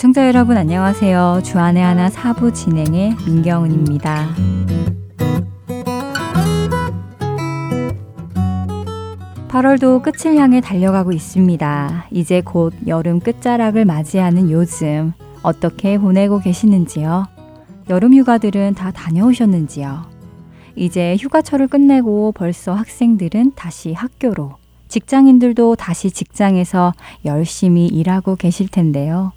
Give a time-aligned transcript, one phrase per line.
[0.00, 1.42] 애청자 여러분 안녕하세요.
[1.44, 4.28] 주안의 하나 사부 진행의 민경은입니다.
[9.48, 12.06] 8월도 끝을 향해 달려가고 있습니다.
[12.12, 17.26] 이제 곧 여름 끝자락을 맞이하는 요즘 어떻게 보내고 계시는지요?
[17.90, 20.06] 여름 휴가들은 다 다녀오셨는지요?
[20.76, 24.54] 이제 휴가철을 끝내고 벌써 학생들은 다시 학교로,
[24.88, 26.94] 직장인들도 다시 직장에서
[27.26, 29.32] 열심히 일하고 계실 텐데요.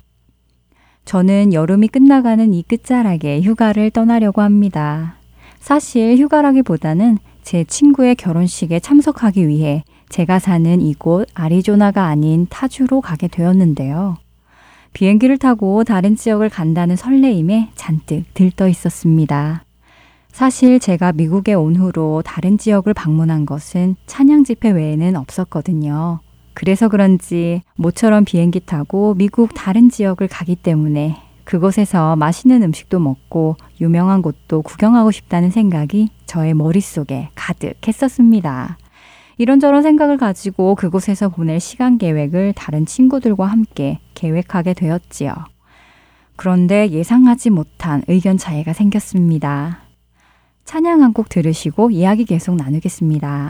[1.05, 5.16] 저는 여름이 끝나가는 이 끝자락에 휴가를 떠나려고 합니다.
[5.59, 14.16] 사실 휴가라기보다는 제 친구의 결혼식에 참석하기 위해 제가 사는 이곳 아리조나가 아닌 타주로 가게 되었는데요.
[14.93, 19.63] 비행기를 타고 다른 지역을 간다는 설레임에 잔뜩 들떠 있었습니다.
[20.31, 26.20] 사실 제가 미국에 온 후로 다른 지역을 방문한 것은 찬양 집회 외에는 없었거든요.
[26.54, 34.21] 그래서 그런지 모처럼 비행기 타고 미국 다른 지역을 가기 때문에 그곳에서 맛있는 음식도 먹고 유명한
[34.21, 38.77] 곳도 구경하고 싶다는 생각이 저의 머릿속에 가득했었습니다.
[39.37, 45.34] 이런저런 생각을 가지고 그곳에서 보낼 시간 계획을 다른 친구들과 함께 계획하게 되었지요.
[46.35, 49.79] 그런데 예상하지 못한 의견 차이가 생겼습니다.
[50.65, 53.49] 찬양 한 곡 들으시고 이야기 계속 나누겠습니다.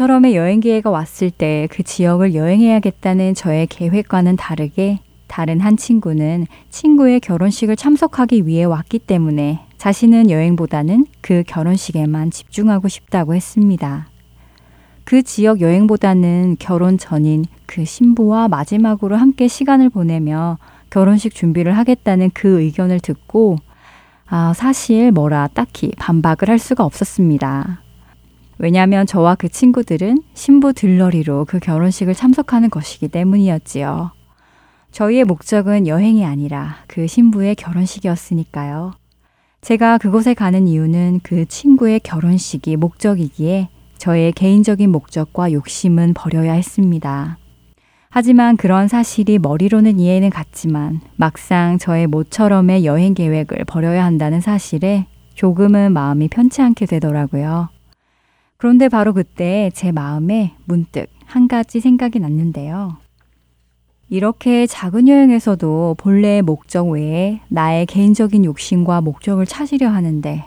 [0.00, 7.20] 모처럼의 여행 기회가 왔을 때 그 지역을 여행해야겠다는 저의 계획과는 다르게 다른 한 친구는 친구의
[7.20, 14.08] 결혼식을 참석하기 위해 왔기 때문에 자신은 여행보다는 그 결혼식에만 집중하고 싶다고 했습니다.
[15.04, 20.58] 그 지역 여행보다는 결혼 전인 그 신부와 마지막으로 함께 시간을 보내며
[20.88, 23.56] 결혼식 준비를 하겠다는 그 의견을 듣고
[24.28, 27.89] 아, 사실 뭐라 딱히 반박을 할 수가 없었습니다.
[28.62, 34.10] 왜냐하면 저와 그 친구들은 신부 들러리로 그 결혼식을 참석하는 것이기 때문이었지요.
[34.92, 38.92] 저희의 목적은 여행이 아니라 그 신부의 결혼식이었으니까요.
[39.62, 47.38] 제가 그곳에 가는 이유는 그 친구의 결혼식이 목적이기에 저의 개인적인 목적과 욕심은 버려야 했습니다.
[48.10, 55.94] 하지만 그런 사실이 머리로는 이해는 갔지만 막상 저의 모처럼의 여행 계획을 버려야 한다는 사실에 조금은
[55.94, 57.70] 마음이 편치 않게 되더라고요.
[58.60, 62.98] 그런데 바로 그때 제 마음에 문득 한 가지 생각이 났는데요.
[64.10, 70.44] 이렇게 작은 여행에서도 본래의 목적 외에 나의 개인적인 욕심과 목적을 찾으려 하는데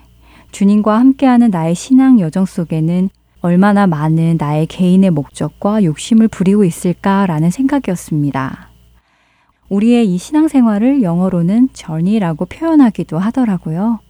[0.51, 3.09] 주님과 함께하는 나의 신앙 여정 속에는
[3.41, 8.69] 얼마나 많은 나의 개인의 목적과 욕심을 부리고 있을까라는 생각이었습니다.
[9.69, 14.01] 우리의 이 신앙생활을 영어로는 전이라고 표현하기도 하더라고요.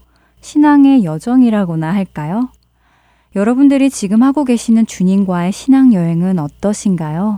[0.42, 2.50] 신앙의 여정이라고나 할까요?
[3.36, 7.38] 여러분들이 지금 하고 계시는 주님과의 신앙 여행은 어떠신가요?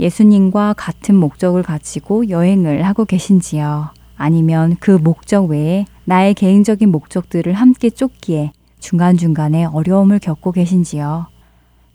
[0.00, 3.90] 예수님과 같은 목적을 가지고 여행을 하고 계신지요?
[4.16, 8.50] 아니면 그 목적 외에 나의 개인적인 목적들을 함께 쫓기에
[8.80, 11.28] 중간중간에 어려움을 겪고 계신지요?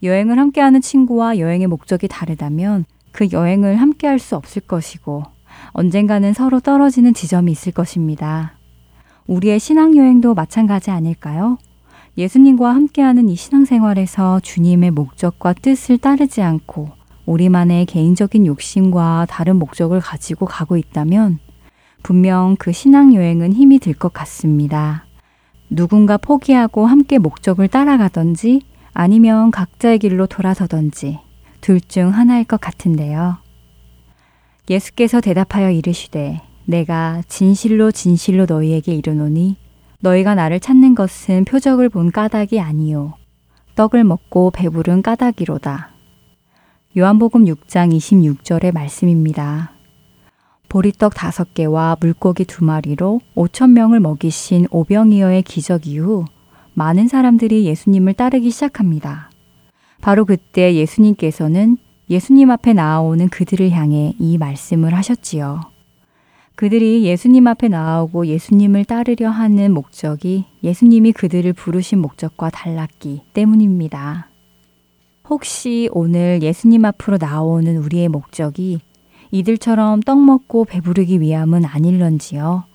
[0.02, 5.24] 여행을 함께하는 친구와 여행의 목적이 다르다면 그 여행을 함께할 수 없을 것이고
[5.74, 8.54] 언젠가는 서로 떨어지는 지점이 있을 것입니다.
[9.28, 11.58] 우리의 신앙여행도 마찬가지 아닐까요?
[12.18, 16.90] 예수님과 함께하는 이 신앙생활에서 주님의 목적과 뜻을 따르지 않고
[17.26, 21.40] 우리만의 개인적인 욕심과 다른 목적을 가지고 가고 있다면
[22.04, 25.06] 분명 그 신앙 여행은 힘이 들 것 같습니다.
[25.70, 28.62] 누군가 포기하고 함께 목적을 따라가던지
[28.94, 31.20] 아니면 각자의 길로 돌아서던지
[31.62, 33.38] 둘 중 하나일 것 같은데요.
[34.70, 39.56] 예수께서 대답하여 이르시되 내가 진실로 진실로 너희에게 이르노니
[40.02, 43.14] 너희가 나를 찾는 것은 표적을 본 까닭이 아니요
[43.76, 45.92] 떡을 먹고 배부른 까닭이로다.
[46.98, 49.72] 요한복음 6장 26절의 말씀입니다.
[50.68, 56.26] 보리떡 다섯 개와 물고기 두 마리로 5천 명을 먹이신 오병이어의 기적 이후
[56.74, 59.30] 많은 사람들이 예수님을 따르기 시작합니다.
[60.02, 61.78] 바로 그때 예수님께서는
[62.10, 65.71] 예수님 앞에 나아오는 그들을 향해 이 말씀을 하셨지요.
[66.62, 74.30] 그들이 예수님 앞에 나아오고 예수님을 따르려 하는 목적이 예수님이 그들을 부르신 목적과 달랐기 때문입니다.
[75.28, 78.80] 혹시 오늘 예수님 앞으로 나오는 우리의 목적이
[79.32, 82.66] 이들처럼 떡 먹고 배부르기 위함은 아닐런지요?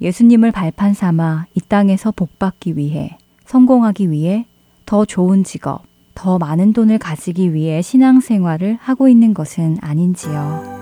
[0.00, 4.46] 예수님을 발판 삼아 이 땅에서 복 받기 위해 성공하기 위해
[4.86, 5.82] 더 좋은 직업,
[6.14, 10.77] 더 많은 돈을 가지기 위해 신앙생활을 하고 있는 것은 아닌지요.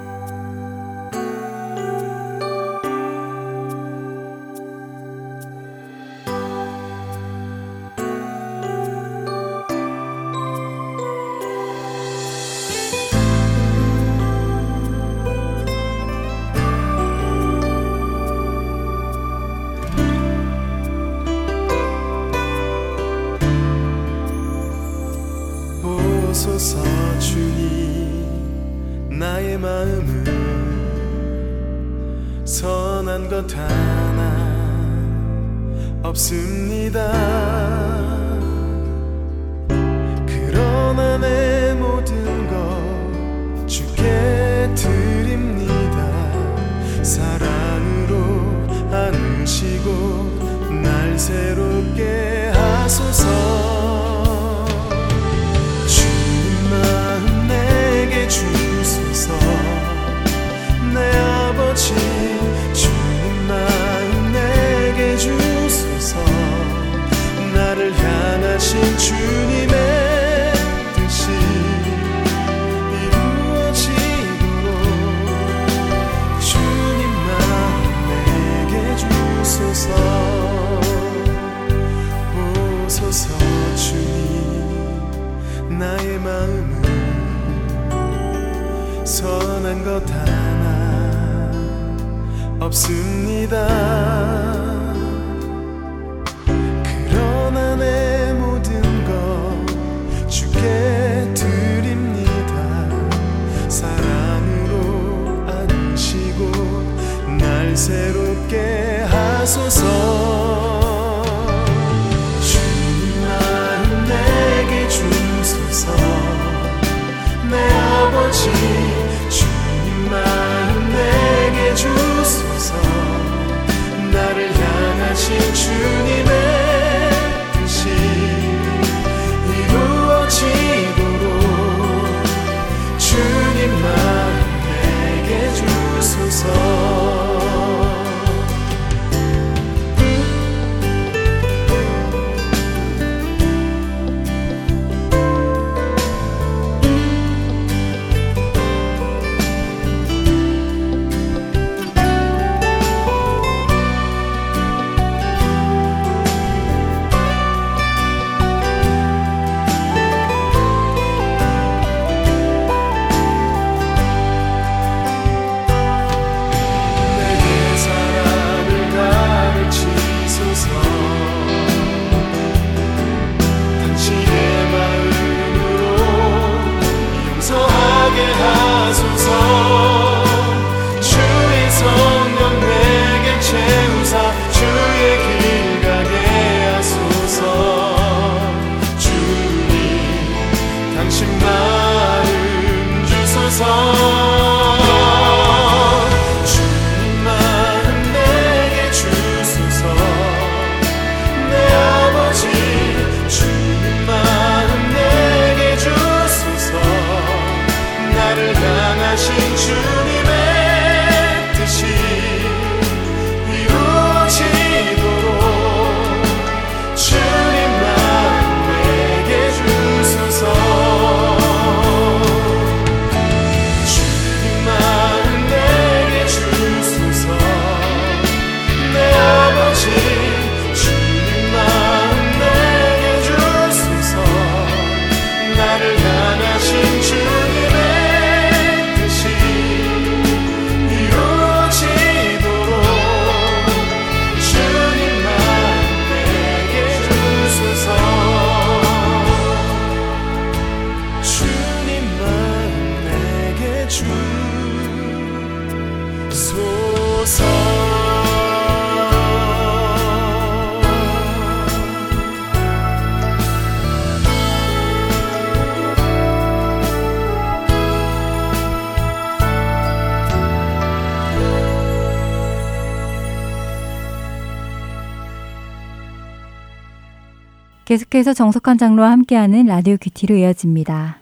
[277.86, 281.20] 계속해서 정석한 장로와 함께하는 라디오 큐티로 이어집니다.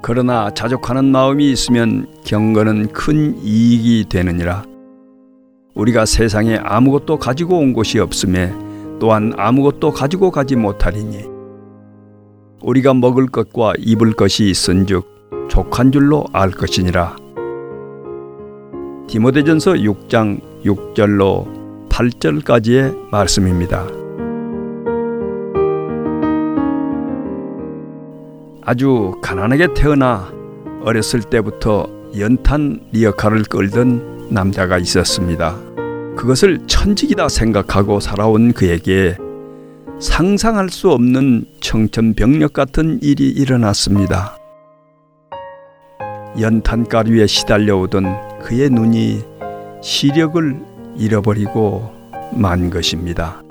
[0.00, 4.64] 그러나 자족하는 마음이 있으면 경건은 큰 이익이 되느니라.
[5.74, 8.50] 우리가 세상에 아무것도 가지고 온 것이 없음에
[8.98, 11.39] 또한 아무것도 가지고 가지 못하리니
[12.62, 17.16] 우리가 먹을 것과 입을 것이 있은즉 족한 줄로 알 것이니라.
[19.08, 23.86] 디모데전서 6장 6절로 8절까지의 말씀입니다.
[28.62, 30.32] 아주 가난하게 태어나
[30.82, 31.88] 어렸을 때부터
[32.18, 35.56] 연탄 리어카를 끌던 남자가 있었습니다.
[36.16, 39.16] 그것을 천직이다 생각하고 살아온 그에게
[40.00, 44.34] 상상할 수 없는 청천벽력 같은 일이 일어났습니다.
[46.40, 49.22] 연탄가루에 시달려오던 그의 눈이
[49.82, 50.58] 시력을
[50.96, 51.92] 잃어버리고
[52.32, 53.42] 만 것입니다.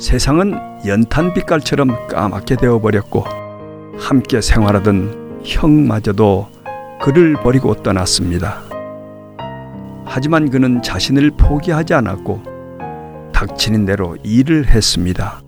[0.00, 3.24] 세상은 연탄 빛깔처럼 까맣게 되어버렸고
[3.98, 6.48] 함께 생활하던 형마저도
[7.00, 8.62] 그를 버리고 떠났습니다.
[10.04, 12.57] 하지만 그는 자신을 포기하지 않았고
[13.32, 15.42] 닥치는 대로 일을 했습니다.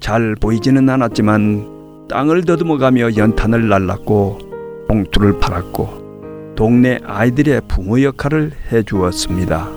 [0.00, 4.38] 잘 보이지는 않았지만 땅을 더듬어가며 연탄을 날랐고
[4.88, 9.68] 봉투를 팔았고 동네 아이들의 부모 역할을 해 주었습니다.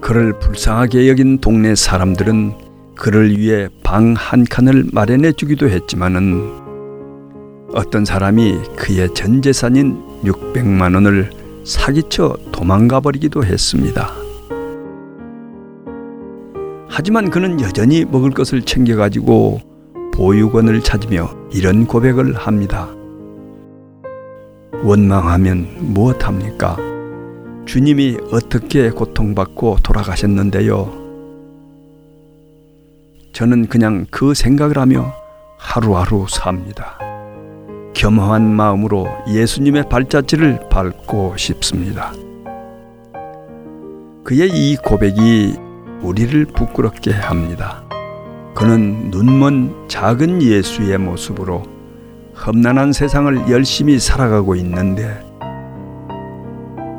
[0.00, 2.54] 그를 불쌍하게 여긴 동네 사람들은
[2.96, 6.60] 그를 위해 방 한 칸을 마련해 주기도 했지만은
[7.72, 11.30] 어떤 사람이 그의 전 재산인 600만 원을
[11.64, 14.10] 사기쳐 도망가 버리기도 했습니다.
[16.88, 19.60] 하지만 그는 여전히 먹을 것을 챙겨가지고
[20.14, 22.88] 보육원을 찾으며 이런 고백을 합니다.
[24.82, 26.76] 원망하면 무엇합니까?
[27.64, 31.00] 주님이 어떻게 고통받고 돌아가셨는데요?
[33.32, 35.14] 저는 그냥 그 생각을 하며
[35.56, 36.98] 하루하루 삽니다.
[38.02, 42.12] 겸허한 마음으로 예수님의 발자취를 밟고 싶습니다.
[44.24, 45.54] 그의 이 고백이
[46.00, 47.84] 우리를 부끄럽게 합니다.
[48.56, 51.62] 그는 눈먼 작은 예수의 모습으로
[52.44, 55.22] 험난한 세상을 열심히 살아가고 있는데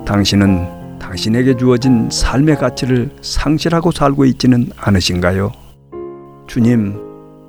[0.06, 5.52] 당신은 당신에게 주어진 삶의 가치를 상실하고 살고 있지는 않으신가요?
[6.48, 6.98] 주님,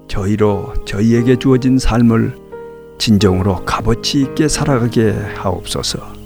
[0.08, 2.43] 저희로 저희에게 주어진 삶을
[2.98, 6.23] 진정으로 값어치 있게 살아가게 하옵소서.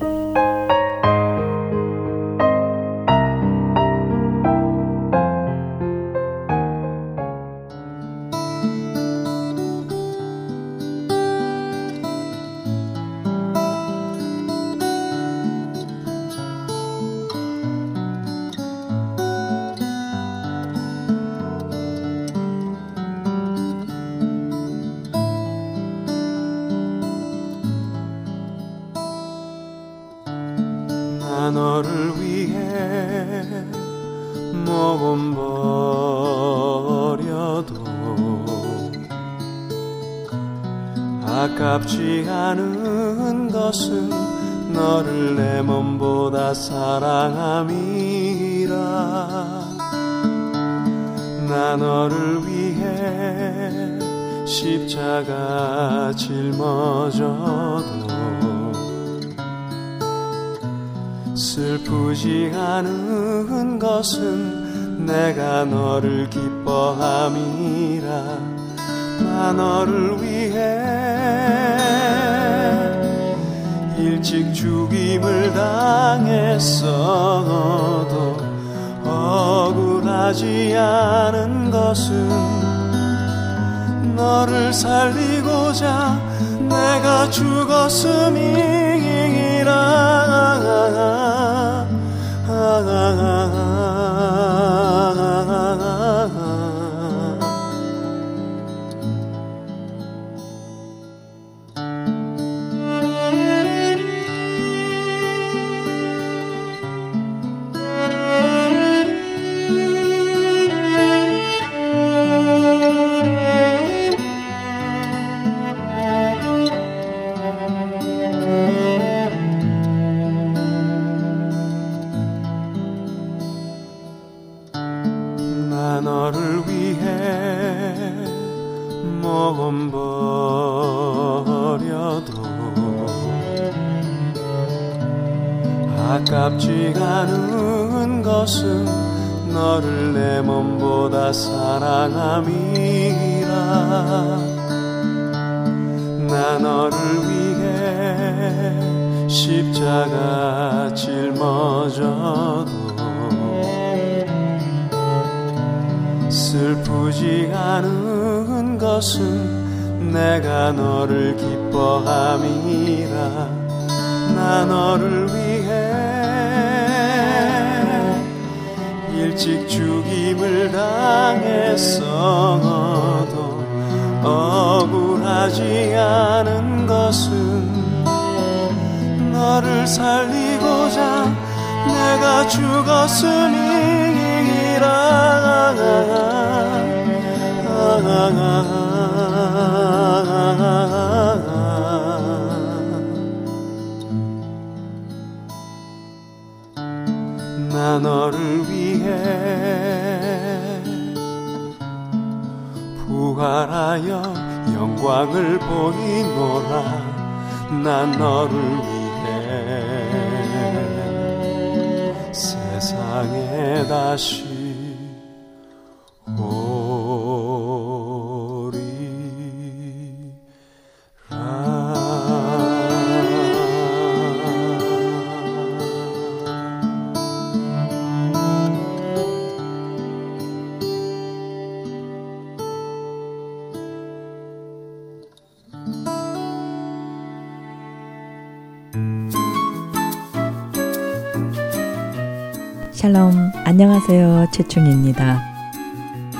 [244.08, 244.50] 안녕하세요.
[244.52, 245.38] 최충입니다.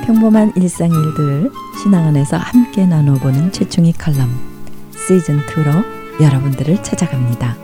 [0.06, 1.50] 평범한 일상 일들
[1.82, 4.30] 신앙 안에서 함께 나눠보는 최충이 칼럼
[4.92, 5.84] 시즌 2로
[6.18, 7.56] 여러분들을 찾아갑니다.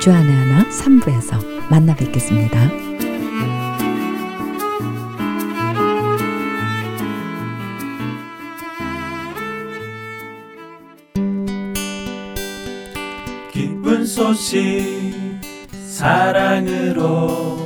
[0.00, 2.70] 주안의 하나 3부에서 만나 뵙겠습니다.
[14.06, 15.12] 소식
[15.88, 17.63] 사랑으로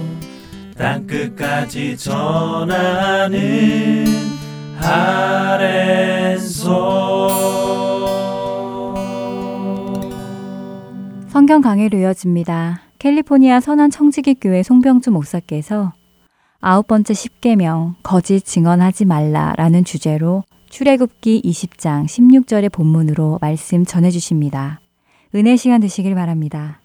[0.78, 3.38] 땅끝까지 전하는
[4.80, 6.38] 아랜소
[11.26, 12.82] 성경 강해로 이어집니다.
[13.00, 15.92] 캘리포니아 선한 청지기 교회 송병주 목사께서
[16.60, 24.80] 아홉 번째 십계명 거짓 증언하지 말라라는 주제로 출애굽기 20장 16절의 본문으로 말씀 전해 주십니다.
[25.34, 26.80] 은혜 시간 되시길 바랍니다.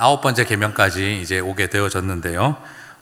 [0.00, 2.56] 아홉 번째 계명까지 이제 오게 되어졌는데요.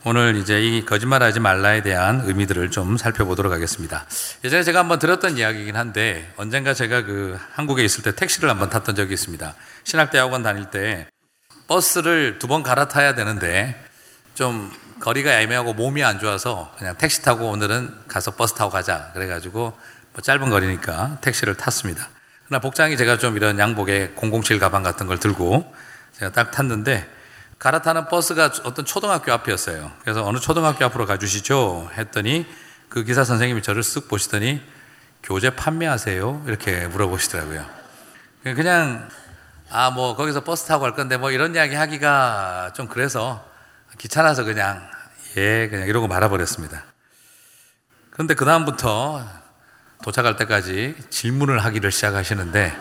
[0.05, 4.05] 오늘 이제 이 거짓말하지 말라에 대한 의미들을 좀 살펴보도록 하겠습니다.
[4.43, 8.97] 예전에 제가 한번 들었던 이야기이긴 한데 언젠가 제가 그 한국에 있을 때 택시를 한번 탔던
[8.97, 9.55] 적이 있습니다.
[9.85, 11.07] 신학대학원 다닐 때
[11.69, 13.81] 버스를 두 번 갈아타야 되는데
[14.35, 19.61] 좀 거리가 애매하고 몸이 안 좋아서 그냥 택시 타고 오늘은 가서 버스 타고 가자 그래가지고
[20.15, 22.09] 뭐 짧은 거리니까 택시를 탔습니다.
[22.49, 25.73] 그러나 복장이 제가 좀 이런 양복에 007 가방 같은 걸 들고
[26.19, 27.09] 제가 딱 탔는데
[27.59, 29.91] 갈아타는 버스가 어떤 초등학교 앞이었어요.
[30.03, 32.47] 그래서 어느 초등학교 앞으로 가주시죠 했더니
[32.89, 34.63] 그 기사 선생님이 저를 쓱 보시더니
[35.23, 36.45] 교재 판매하세요?
[36.47, 37.65] 이렇게 물어보시더라고요.
[38.43, 39.09] 그냥
[39.71, 43.45] 아 뭐 거기서 버스 타고 갈 건데 뭐 이런 이야기 하기가 좀 그래서
[43.99, 44.89] 귀찮아서 그냥
[45.37, 46.85] 예 그냥 이러고 말아버렸습니다.
[48.11, 49.25] 그런데 그 다음부터
[50.03, 52.77] 도착할 때까지 질문을 하기를 시작하시는데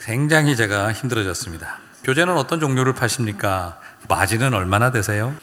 [0.00, 1.78] 굉장히 제가 힘들어졌습니다.
[2.04, 3.78] 교재는 어떤 종류를 파십니까?
[4.08, 5.34] 마진은 얼마나 되세요?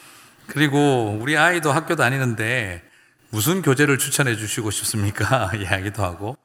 [0.48, 2.84] 그리고 우리 아이도 학교 다니는데
[3.30, 5.52] 무슨 교재를 추천해 주시고 싶습니까?
[5.56, 6.38] 이야기도 하고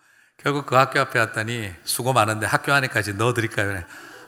[0.42, 3.82] 결국 그 학교 앞에 왔더니 수고 많은데 학교 안에까지 넣어드릴까요?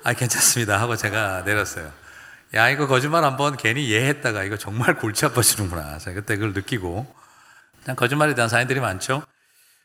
[0.04, 1.92] 아 괜찮습니다 하고 제가 내렸어요.
[2.54, 5.98] 야 이거 거짓말 한번 괜히 예했다가 이거 정말 골치 아파지는구나.
[5.98, 7.06] 제가 그때 그걸 느끼고
[7.84, 9.22] 그냥 거짓말에 대한 사연들이 많죠.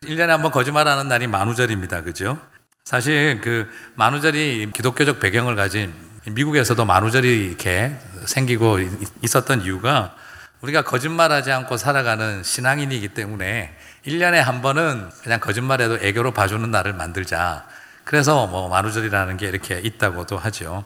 [0.03, 2.01] 1년에 한 번 거짓말하는 날이 만우절입니다.
[2.03, 2.39] 그죠?
[2.83, 5.93] 사실 그 만우절이 기독교적 배경을 가진
[6.25, 8.79] 미국에서도 만우절이 이렇게 생기고
[9.21, 10.15] 있었던 이유가
[10.61, 17.65] 우리가 거짓말하지 않고 살아가는 신앙인이기 때문에 1년에 한 번은 그냥 거짓말해도 애교로 봐주는 날을 만들자.
[18.03, 20.85] 그래서 뭐 만우절이라는 게 이렇게 있다고도 하죠.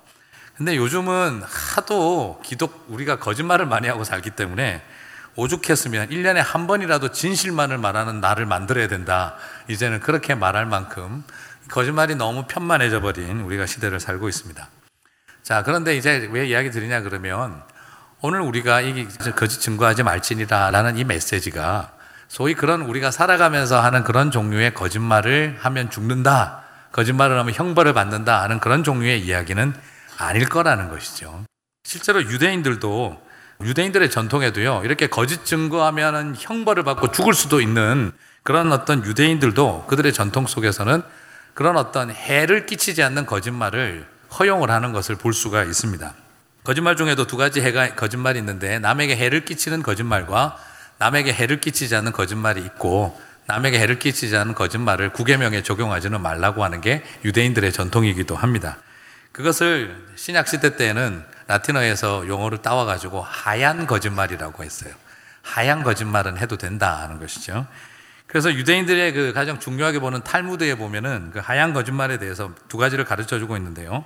[0.56, 4.82] 근데 요즘은 하도 기독, 우리가 거짓말을 많이 하고 살기 때문에
[5.36, 9.36] 오죽했으면 1년에 한 번이라도 진실만을 말하는 날을 만들어야 된다.
[9.68, 11.26] 이제는 그렇게 말할 만큼
[11.70, 14.68] 거짓말이 너무 편만해져 버린 우리가 시대를 살고 있습니다.
[15.44, 17.62] 자, 그런데 이제 왜 이야기 드리냐 그러면
[18.22, 21.92] 오늘 우리가 이 거짓 증거하지 말지니라라는 이 메시지가
[22.28, 26.64] 소위 그런 우리가 살아가면서 하는 그런 종류의 거짓말을 하면 죽는다.
[26.92, 29.74] 거짓말을 하면 형벌을 받는다 하는 그런 종류의 이야기는
[30.18, 31.44] 아닐 거라는 것이죠.
[31.84, 33.26] 실제로 유대인들도
[33.62, 38.12] 유대인들의 전통에도요, 이렇게 거짓 증거하면 형벌을 받고 죽을 수도 있는
[38.44, 41.04] 그런 어떤 유대인들도 그들의 전통 속에서는
[41.56, 44.06] 그런 어떤 해를 끼치지 않는 거짓말을
[44.38, 46.14] 허용을 하는 것을 볼 수가 있습니다.
[46.66, 50.58] 거짓말 중에도 두 가지 해가 거짓말이 있는데 남에게 해를 끼치는 거짓말과
[50.98, 56.82] 남에게 해를 끼치지 않는 거짓말이 있고 남에게 해를 끼치지 않는 거짓말을 구계명에 적용하지는 말라고 하는
[56.82, 58.78] 게 유대인들의 전통이기도 합니다.
[59.32, 64.94] 그것을 신약 시대 때에는 라틴어에서 용어를 따와 가지고 하얀 거짓말이라고 했어요.
[65.42, 67.66] 하얀 거짓말은 해도 된다 하는 것이죠.
[68.36, 73.40] 그래서 유대인들의 그 가장 중요하게 보는 탈무드에 보면은 그 하얀 거짓말에 대해서 두 가지를 가르쳐
[73.40, 74.04] 주고 있는데요.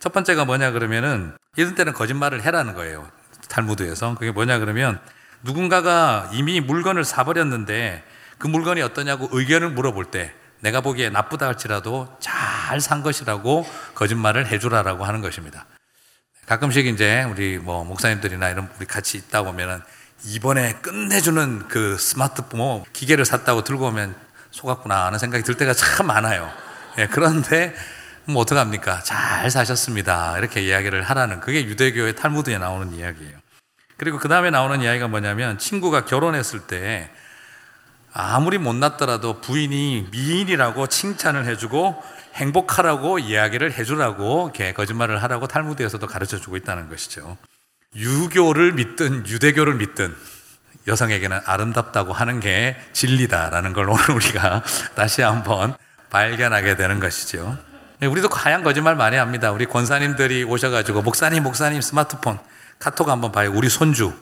[0.00, 3.08] 첫 번째가 뭐냐 그러면은 이런 때는 거짓말을 해라는 거예요.
[3.48, 4.16] 탈무드에서.
[4.16, 4.98] 그게 뭐냐 그러면
[5.44, 8.02] 누군가가 이미 물건을 사버렸는데
[8.38, 13.64] 그 물건이 어떠냐고 의견을 물어볼 때 내가 보기에 나쁘다 할지라도 잘 산 것이라고
[13.94, 15.66] 거짓말을 해주라라고 하는 것입니다.
[16.46, 19.80] 가끔씩 이제 우리 뭐 목사님들이나 이런 우리 같이 있다 보면은
[20.24, 24.14] 이번에 끝내주는 그 스마트폰 뭐 기계를 샀다고 들고 오면
[24.50, 26.50] 속았구나 하는 생각이 들 때가 참 많아요.
[26.98, 27.74] 예, 그런데
[28.24, 29.02] 뭐 어떡합니까?
[29.02, 30.36] 잘 사셨습니다.
[30.38, 33.38] 이렇게 이야기를 하라는 그게 유대교의 탈무드에 나오는 이야기예요.
[33.96, 37.10] 그리고 그 다음에 나오는 이야기가 뭐냐면 친구가 결혼했을 때
[38.12, 42.02] 아무리 못났더라도 부인이 미인이라고 칭찬을 해주고
[42.34, 47.36] 행복하라고 이야기를 해주라고 거짓말을 하라고 탈무드에서도 가르쳐 주고 있다는 것이죠.
[47.96, 50.14] 유교를 믿든 유대교를 믿든
[50.86, 54.62] 여성에게는 아름답다고 하는 게 진리다라는 걸 오늘 우리가
[54.94, 55.74] 다시 한번
[56.10, 57.58] 발견하게 되는 것이죠.
[58.00, 59.50] 네, 우리도 하얀 거짓말 많이 합니다.
[59.52, 62.38] 우리 권사님들이 오셔가지고 목사님, 목사님 스마트폰
[62.78, 63.50] 카톡 한번 봐요.
[63.52, 64.12] 우리 손주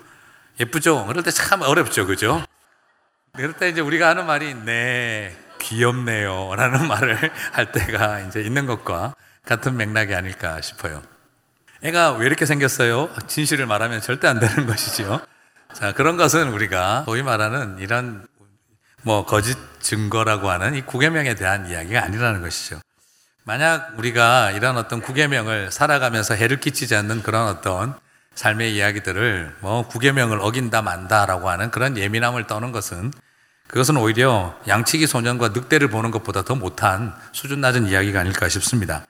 [0.58, 1.06] 예쁘죠?
[1.06, 2.42] 그럴 때 참 어렵죠, 그죠?
[3.34, 9.76] 그럴 때 이제 우리가 하는 말이 네 귀엽네요라는 말을 할 때가 이제 있는 것과 같은
[9.76, 11.02] 맥락이 아닐까 싶어요.
[11.82, 13.10] 애가 왜 이렇게 생겼어요?
[13.26, 15.20] 진실을 말하면 절대 안 되는 것이죠.
[15.74, 18.26] 자, 그런 것은 우리가 소위 말하는 이런
[19.02, 22.80] 뭐 거짓 증거라고 하는 이 구계명에 대한 이야기가 아니라는 것이죠.
[23.44, 27.94] 만약 우리가 이런 어떤 구계명을 살아가면서 해를 끼치지 않는 그런 어떤
[28.34, 33.12] 삶의 이야기들을 뭐 구계명을 어긴다 만다라고 하는 그런 예민함을 떠는 것은
[33.68, 39.04] 그것은 오히려 양치기 소년과 늑대를 보는 것보다 더 못한 수준 낮은 이야기가 아닐까 싶습니다.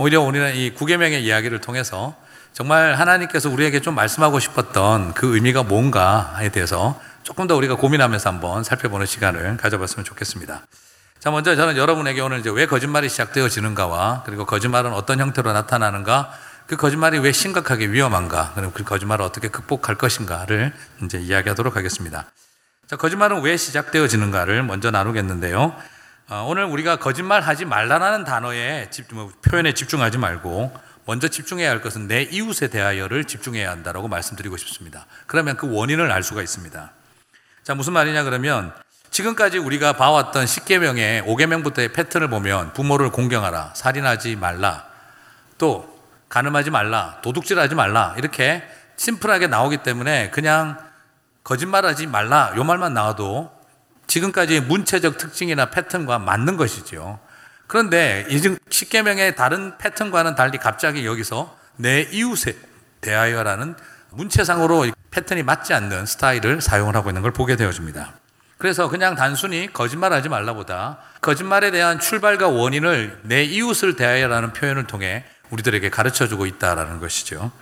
[0.00, 2.14] 오히려 우리는 이 구계명의 이야기를 통해서
[2.52, 8.62] 정말 하나님께서 우리에게 좀 말씀하고 싶었던 그 의미가 뭔가에 대해서 조금 더 우리가 고민하면서 한번
[8.62, 10.62] 살펴보는 시간을 가져봤으면 좋겠습니다.
[11.18, 16.32] 자, 먼저 저는 여러분에게 오늘 이제 왜 거짓말이 시작되어지는가와 그리고 거짓말은 어떤 형태로 나타나는가
[16.68, 22.26] 그 거짓말이 왜 심각하게 위험한가 그리고 그 거짓말을 어떻게 극복할 것인가를 이제 이야기하도록 하겠습니다.
[22.86, 25.74] 자, 거짓말은 왜 시작되어지는가를 먼저 나누겠는데요.
[26.30, 31.80] 어, 오늘 우리가 거짓말 하지 말라는 단어에 집, 뭐, 표현에 집중하지 말고 먼저 집중해야 할
[31.80, 35.06] 것은 내 이웃에 대하여를 집중해야 한다라고 말씀드리고 싶습니다.
[35.26, 36.92] 그러면 그 원인을 알 수가 있습니다.
[37.62, 38.74] 자, 무슨 말이냐 그러면
[39.10, 44.84] 지금까지 우리가 봐왔던 10계명의 5계명부터의 패턴을 보면 부모를 공경하라, 살인하지 말라,
[45.56, 48.62] 또 가늠하지 말라, 도둑질하지 말라 이렇게
[48.98, 50.76] 심플하게 나오기 때문에 그냥
[51.42, 53.57] 거짓말하지 말라 요 말만 나와도
[54.08, 57.20] 지금까지 문체적 특징이나 패턴과 맞는 것이죠.
[57.66, 62.56] 그런데 이 10계명의 다른 패턴과는 달리 갑자기 여기서 내 이웃에
[63.02, 63.76] 대하여라는
[64.10, 68.14] 문체상으로 패턴이 맞지 않는 스타일을 사용을 하고 있는 걸 보게 되어집니다.
[68.56, 75.88] 그래서 그냥 단순히 거짓말하지 말라보다 거짓말에 대한 출발과 원인을 내 이웃을 대하여라는 표현을 통해 우리들에게
[75.90, 77.52] 가르쳐 주고 있다라는 것이죠.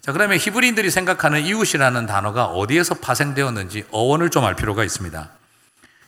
[0.00, 5.30] 자, 그러면 히브리인들이 생각하는 이웃이라는 단어가 어디에서 파생되었는지 어원을 좀 알 필요가 있습니다.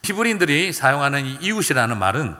[0.09, 2.35] 히브리인들이 사용하는 이 이웃이라는 말은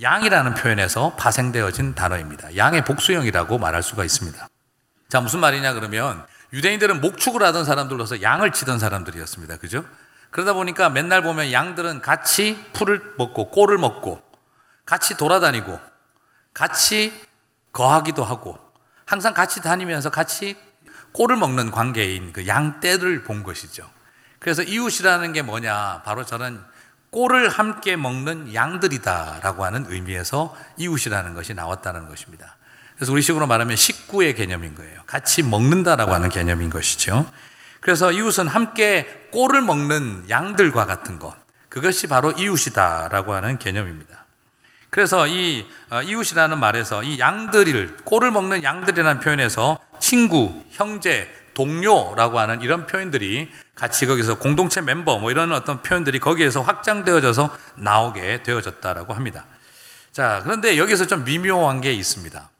[0.00, 2.56] 양이라는 표현에서 파생되어진 단어입니다.
[2.56, 4.48] 양의 복수형이라고 말할 수가 있습니다.
[5.08, 9.58] 자, 무슨 말이냐 그러면 유대인들은 목축을 하던 사람들로서 양을 치던 사람들이었습니다.
[9.58, 9.84] 그죠?
[10.30, 14.22] 그러다 보니까 맨날 보면 양들은 같이 풀을 먹고 꼴을 먹고
[14.84, 15.78] 같이 돌아다니고
[16.52, 17.12] 같이
[17.72, 18.58] 거하기도 하고
[19.04, 20.56] 항상 같이 다니면서 같이
[21.12, 23.88] 꼴을 먹는 관계인 그 양떼를 본 것이죠.
[24.40, 26.02] 그래서 이웃이라는 게 뭐냐?
[26.04, 26.60] 바로 저는
[27.14, 32.56] 꼴을 함께 먹는 양들이다라고 하는 의미에서 이웃이라는 것이 나왔다는 것입니다.
[32.96, 35.00] 그래서 우리식으로 말하면 식구의 개념인 거예요.
[35.06, 37.30] 같이 먹는다라고 하는 개념인 것이죠.
[37.78, 41.36] 그래서 이웃은 함께 꼴을 먹는 양들과 같은 것.
[41.68, 44.24] 그것이 바로 이웃이다라고 하는 개념입니다.
[44.90, 52.60] 그래서 이 어, 이웃이라는 말에서 이 양들을 꼴을 먹는 양들이라는 표현에서 친구, 형제, 동료라고 하는
[52.60, 59.46] 이런 표현들이 같이 거기서 공동체 멤버 뭐 이런 어떤 표현들이 거기에서 확장되어져서 나오게 되어졌다라고 합니다.
[60.12, 62.50] 자, 그런데 여기서 좀 미묘한 게 있습니다.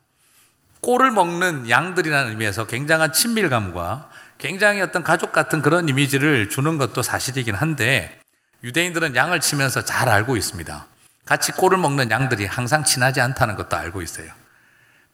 [0.81, 7.55] 꼴을 먹는 양들이라는 의미에서 굉장한 친밀감과 굉장히 어떤 가족 같은 그런 이미지를 주는 것도 사실이긴
[7.55, 8.21] 한데
[8.63, 10.87] 유대인들은 양을 치면서 잘 알고 있습니다.
[11.25, 14.31] 같이 꼴을 먹는 양들이 항상 친하지 않다는 것도 알고 있어요.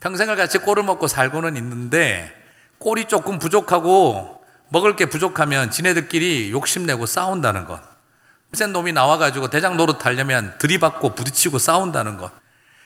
[0.00, 2.34] 평생을 같이 꼴을 먹고 살고는 있는데
[2.80, 7.78] 꼴이 조금 부족하고 먹을 게 부족하면 지네들끼리 욕심내고 싸운다는 것.
[8.54, 12.32] 센 놈이 나와가지고 대장 노릇 하려면 들이받고 부딪히고 싸운다는 것.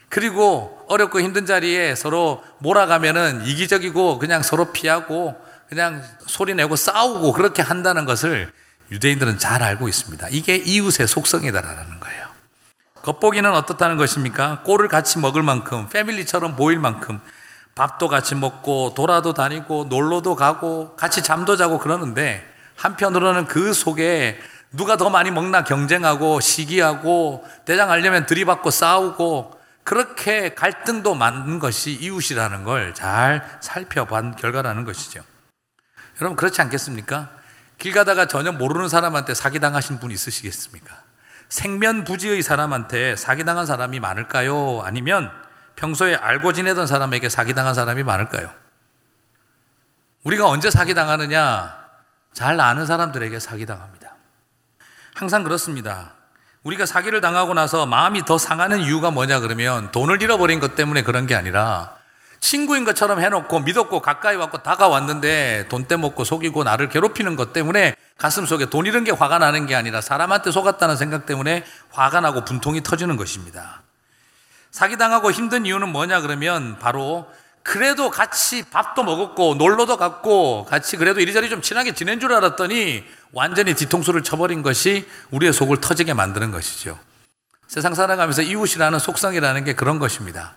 [0.08, 5.36] 그리고 어렵고 힘든 자리에 서로 몰아가면은 이기적이고 그냥 서로 피하고
[5.68, 8.52] 그냥 소리 내고 싸우고 그렇게 한다는 것을
[8.90, 10.28] 유대인들은 잘 알고 있습니다.
[10.30, 12.26] 이게 이웃의 속성이다라는 거예요.
[13.02, 14.62] 겉보기는 어떻다는 것입니까?
[14.64, 17.20] 꼴을 같이 먹을 만큼, 패밀리처럼 보일 만큼,
[17.74, 24.38] 밥도 같이 먹고 돌아도 다니고 놀러도 가고 같이 잠도 자고 그러는데 한편으로는 그 속에
[24.72, 32.64] 누가 더 많이 먹나 경쟁하고 시기하고 대장 하려면 들이받고 싸우고 그렇게 갈등도 많은 것이 이웃이라는
[32.64, 35.22] 걸 잘 살펴본 결과라는 것이죠.
[36.20, 37.30] 여러분 그렇지 않겠습니까?
[37.78, 40.94] 길 가다가 전혀 모르는 사람한테 사기당하신 분 있으시겠습니까?
[41.48, 44.80] 생면부지의 사람한테 사기당한 사람이 많을까요?
[44.84, 45.30] 아니면
[45.76, 48.50] 평소에 알고 지내던 사람에게 사기당한 사람이 많을까요?
[50.24, 51.84] 우리가 언제 사기당하느냐?
[52.32, 54.14] 잘 아는 사람들에게 사기당합니다.
[55.14, 56.14] 항상 그렇습니다.
[56.64, 61.26] 우리가 사기를 당하고 나서 마음이 더 상하는 이유가 뭐냐 그러면 돈을 잃어버린 것 때문에 그런
[61.26, 61.94] 게 아니라
[62.40, 68.44] 친구인 것처럼 해놓고 믿었고 가까이 왔고 다가왔는데 돈 떼먹고 속이고 나를 괴롭히는 것 때문에 가슴
[68.44, 72.82] 속에 돈 잃은 게 화가 나는 게 아니라 사람한테 속았다는 생각 때문에 화가 나고 분통이
[72.82, 73.83] 터지는 것입니다.
[74.74, 77.28] 사기당하고 힘든 이유는 뭐냐 그러면 바로
[77.62, 83.74] 그래도 같이 밥도 먹었고 놀러도 갔고 같이 그래도 이리저리 좀 친하게 지낸 줄 알았더니 완전히
[83.74, 86.98] 뒤통수를 쳐버린 것이 우리의 속을 터지게 만드는 것이죠.
[87.68, 90.56] 세상 살아가면서 이웃이라는 속성이라는 게 그런 것입니다.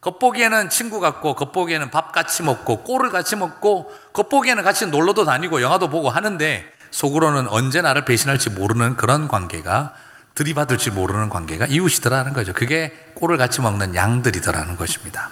[0.00, 5.90] 겉보기에는 친구 같고 겉보기에는 밥 같이 먹고 꼴을 같이 먹고 겉보기에는 같이 놀러도 다니고 영화도
[5.90, 9.92] 보고 하는데 속으로는 언제 나를 배신할지 모르는 그런 관계가
[10.38, 12.52] 들이받을지 모르는 관계가 이웃이더라는 거죠.
[12.52, 15.30] 그게 꼴을 같이 먹는 양들이더라는 것입니다.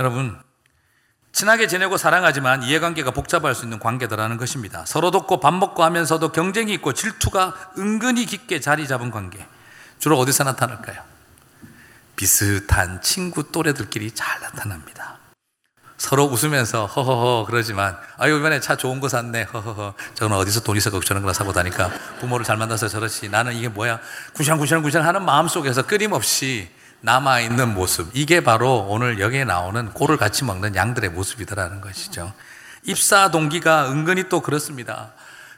[0.00, 0.36] 여러분,
[1.30, 4.84] 친하게 지내고 사랑하지만 이해관계가 복잡할 수 있는 관계더라는 것입니다.
[4.84, 9.46] 서로 돕고 밥 먹고 하면서도 경쟁이 있고 질투가 은근히 깊게 자리 잡은 관계.
[10.00, 11.00] 주로 어디서 나타날까요?
[12.16, 15.17] 비슷한 친구 또래들끼리 잘 나타납니다.
[15.98, 19.42] 서로 웃으면서 허허허 그러지만 아유 이번에 차 좋은 거 샀네.
[19.52, 19.94] 허허허.
[20.14, 20.90] 저건 어디서 돈 있어?
[21.00, 21.90] 저런 거나 사고 다니까.
[22.20, 23.28] 부모를 잘 만나서 저렇지.
[23.28, 23.98] 나는 이게 뭐야?
[24.34, 28.10] 구시구시구시 하는 마음속에서 끊임없이 남아있는 모습.
[28.14, 32.32] 이게 바로 오늘 여기에 나오는 꼴을 같이 먹는 양들의 모습이더라는 것이죠.
[32.84, 35.10] 입사 동기가 은근히 또 그렇습니다.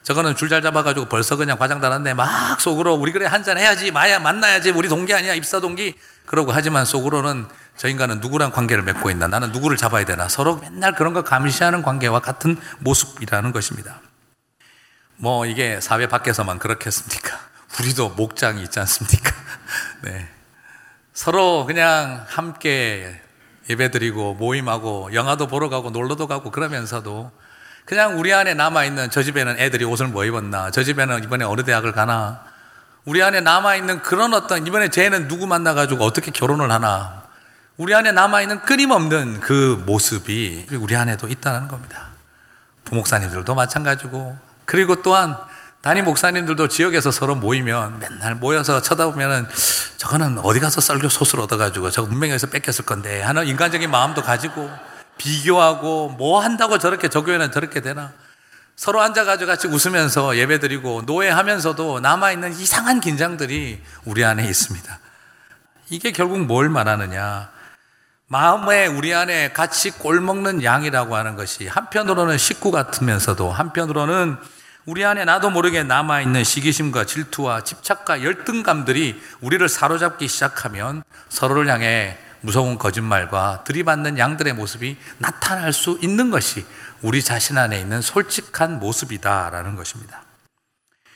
[0.03, 2.15] 저거는 줄 잘 잡아가지고 벌써 그냥 과장 달았네.
[2.15, 3.91] 막 속으로 우리 그래 한잔 해야지.
[3.91, 4.71] 마야 만나야지.
[4.71, 5.35] 우리 동기 아니야.
[5.35, 5.95] 입사 동기.
[6.25, 7.47] 그러고 하지만 속으로는
[7.81, 9.27] 저 인간은 누구랑 관계를 맺고 있나?
[9.27, 10.29] 나는 누구를 잡아야 되나?
[10.29, 14.03] 서로 맨날 그런 거 감시하는 관계와 같은 모습이라는 것입니다.
[15.17, 17.41] 뭐 이게 사회 밖에서만 그렇겠습니까?
[17.81, 19.33] 우리도 목장이 있지 않습니까?
[20.05, 20.29] 네.
[21.15, 23.19] 서로 그냥 함께
[23.71, 27.33] 예배드리고 모임하고 영화도 보러 가고 놀러도 가고 그러면서도
[27.87, 30.71] 그냥 우리 안에 남아있는 저 집에는 애들이 옷을 뭐 입었나?
[30.71, 32.45] 저 집에는 이번에 어느 대학을 가나?
[33.07, 37.30] 우리 안에 남아있는 그런 어떤 이번에 쟤는 누구 만나가지고 어떻게 결혼을 하나
[37.81, 42.09] 우리 안에 남아있는 끊임없는 그 모습이 우리 안에도 있다는 겁니다
[42.85, 45.35] 부목사님들도 마찬가지고 그리고 또한
[45.81, 49.49] 담임 목사님들도 지역에서 서로 모이면 맨날 모여서 쳐다보면은
[49.97, 54.71] 저거는 어디 가서 썰교 소스를 얻어가지고 저거 문명에서 뺏겼을 건데 하는 인간적인 마음도 가지고
[55.17, 58.13] 비교하고 뭐 한다고 저렇게 저 교회는 저렇게 되나
[58.77, 64.99] 서로 앉아가지고 같이 웃으면서 예배드리고 노예하면서도 남아있는 이상한 긴장들이 우리 안에 있습니다.
[65.89, 67.59] 이게 결국 뭘 말하느냐.
[68.33, 74.37] 마음에 우리 안에 같이 꼴 먹는 양이라고 하는 것이 한편으로는 식구 같으면서도 한편으로는
[74.87, 82.79] 우리 안에 나도 모르게 남아있는 시기심과 질투와 집착과 열등감들이 우리를 사로잡기 시작하면 서로를 향해 무서운
[82.79, 86.65] 거짓말과 들이받는 양들의 모습이 나타날 수 있는 것이
[87.03, 90.23] 우리 자신 안에 있는 솔직한 모습이다라는 것입니다.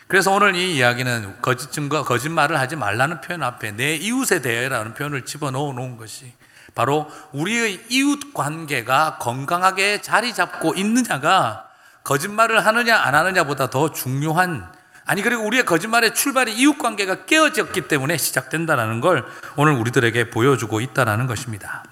[0.09, 5.25] 그래서 오늘 이 이야기는 거짓 증거, 거짓말을 하지 말라는 표현 앞에 내 이웃에 대해라는 표현을
[5.25, 6.33] 집어넣어 놓은 것이
[6.75, 11.69] 바로 우리의 이웃 관계가 건강하게 자리 잡고 있느냐가
[12.03, 14.71] 거짓말을 하느냐 안 하느냐보다 더 중요한
[15.07, 19.25] 아니 그리고 우리의 거짓말의 출발이 이웃 관계가 깨어졌기 때문에 시작된다는 걸
[19.57, 21.85] 오늘 우리들에게 보여주고 있다는 것입니다.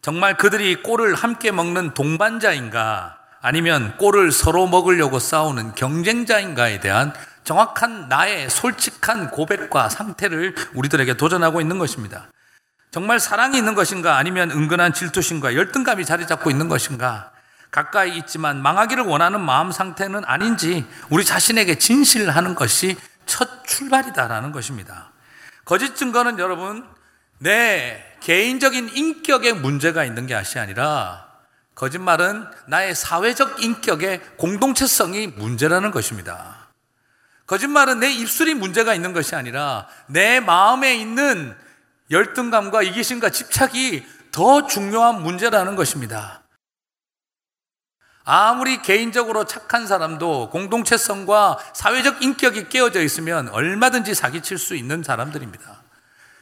[0.00, 7.12] 정말 그들이 꼴을 함께 먹는 동반자인가 아니면 꼴을 서로 먹으려고 싸우는 경쟁자인가에 대한
[7.44, 12.28] 정확한 나의 솔직한 고백과 상태를 우리들에게 도전하고 있는 것입니다.
[12.92, 17.32] 정말 사랑이 있는 것인가 아니면 은근한 질투심과 열등감이 자리 잡고 있는 것인가
[17.70, 25.10] 가까이 있지만 망하기를 원하는 마음 상태는 아닌지 우리 자신에게 진실하는 것이 첫 출발이다라는 것입니다.
[25.64, 26.86] 거짓 증거는 여러분
[27.38, 31.26] 내 개인적인 인격에 문제가 있는 것이 아니라
[31.74, 36.68] 거짓말은 나의 사회적 인격의 공동체성이 문제라는 것입니다.
[37.46, 41.56] 거짓말은 내 입술이 문제가 있는 것이 아니라 내 마음에 있는
[42.12, 46.42] 열등감과 이기심과 집착이 더 중요한 문제라는 것입니다.
[48.24, 55.82] 아무리 개인적으로 착한 사람도 공동체성과 사회적 인격이 깨어져 있으면 얼마든지 사기칠 수 있는 사람들입니다.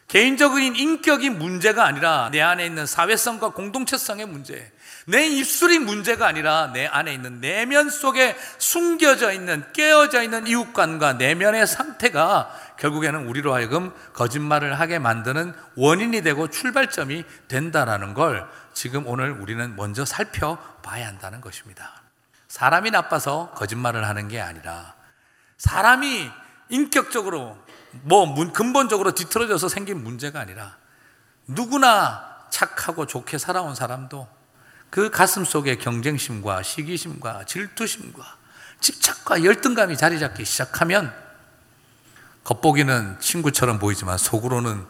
[0.09, 4.73] 개인적인 인격이 문제가 아니라 내 안에 있는 사회성과 공동체성의 문제,
[5.07, 11.65] 내 입술이 문제가 아니라 내 안에 있는 내면 속에 숨겨져 있는 깨어져 있는 이웃관과 내면의
[11.67, 12.51] 상태가
[12.81, 20.05] 결국에는 우리로 하여금 거짓말을 하게 만드는 원인이 되고 출발점이 된다라는 걸 지금 오늘 우리는 먼저
[20.05, 22.03] 살펴봐야 한다는 것입니다.
[22.49, 24.95] 사람이 나빠서 거짓말을 하는 게 아니라
[25.59, 26.31] 사람이
[26.71, 27.59] 인격적으로
[28.03, 30.77] 뭐 근본적으로 뒤틀어져서 생긴 문제가 아니라
[31.47, 34.27] 누구나 착하고 좋게 살아온 사람도
[34.89, 38.25] 그 가슴 속에 경쟁심과 시기심과 질투심과
[38.81, 41.30] 집착과 열등감이 자리 잡기 시작하면
[42.51, 44.85] 겉보기는 친구처럼 보이지만 속으로는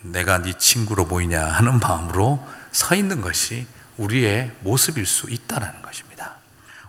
[0.00, 2.42] 내가 네 친구로 보이냐 하는 마음으로
[2.72, 3.66] 서 있는 것이
[3.98, 6.36] 우리의 모습일 수 있다라는 것입니다.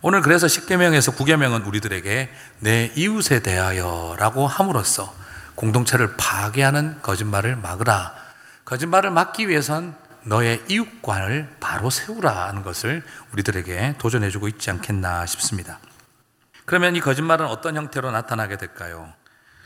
[0.01, 5.13] 오늘 그래서 10계명에서 9계명은 우리들에게 내 이웃에 대하여라고 함으로써
[5.55, 8.15] 공동체를 파괴하는 거짓말을 막으라.
[8.63, 9.93] 거짓말을 막기 위해선
[10.23, 13.03] 너의 이웃관을 바로 세우라 하는 것을
[13.33, 15.79] 우리들에게 도전해주고 있지 않겠나 싶습니다.
[16.63, 19.11] 그러면 이 거짓말은 어떤 형태로 나타나게 될까요?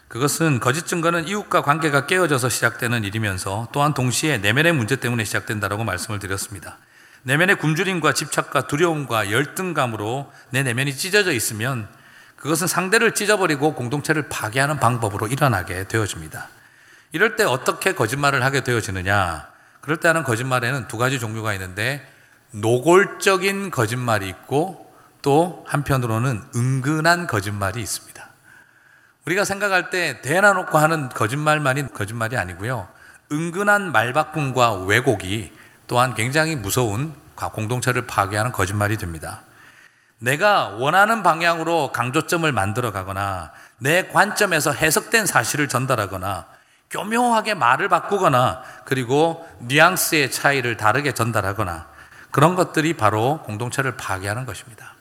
[0.07, 6.19] 그것은 거짓 증거는 이웃과 관계가 깨어져서 시작되는 일이면서 또한 동시에 내면의 문제 때문에 시작된다라고 말씀을
[6.19, 6.77] 드렸습니다.
[7.23, 11.89] 내면의 굶주림과 집착과 두려움과 열등감으로 내 내면이 찢어져 있으면
[12.37, 16.47] 그것은 상대를 찢어버리고 공동체를 파괴하는 방법으로 일어나게 되어집니다.
[17.11, 19.47] 이럴 때 어떻게 거짓말을 하게 되어지느냐?
[19.81, 22.07] 그럴 때 하는 거짓말에는 두 가지 종류가 있는데
[22.51, 24.89] 노골적인 거짓말이 있고
[25.21, 28.16] 또 한편으로는 은근한 거짓말이 있습니다.
[29.27, 32.87] 우리가 생각할 때 대놔놓고 하는 거짓말만이 거짓말이 아니고요.
[33.29, 35.51] 은근한 말바꿈과 왜곡이
[35.87, 39.41] 또한 굉장히 무서운 공동체를 파괴하는 거짓말이 됩니다.
[40.19, 46.45] 내가 원하는 방향으로 강조점을 만들어 가거나 내 관점에서 해석된 사실을 전달하거나
[46.89, 51.87] 교묘하게 말을 바꾸거나 그리고 뉘앙스의 차이를 다르게 전달하거나
[52.31, 54.95] 그런 것들이 바로 공동체를 파괴하는 것입니다.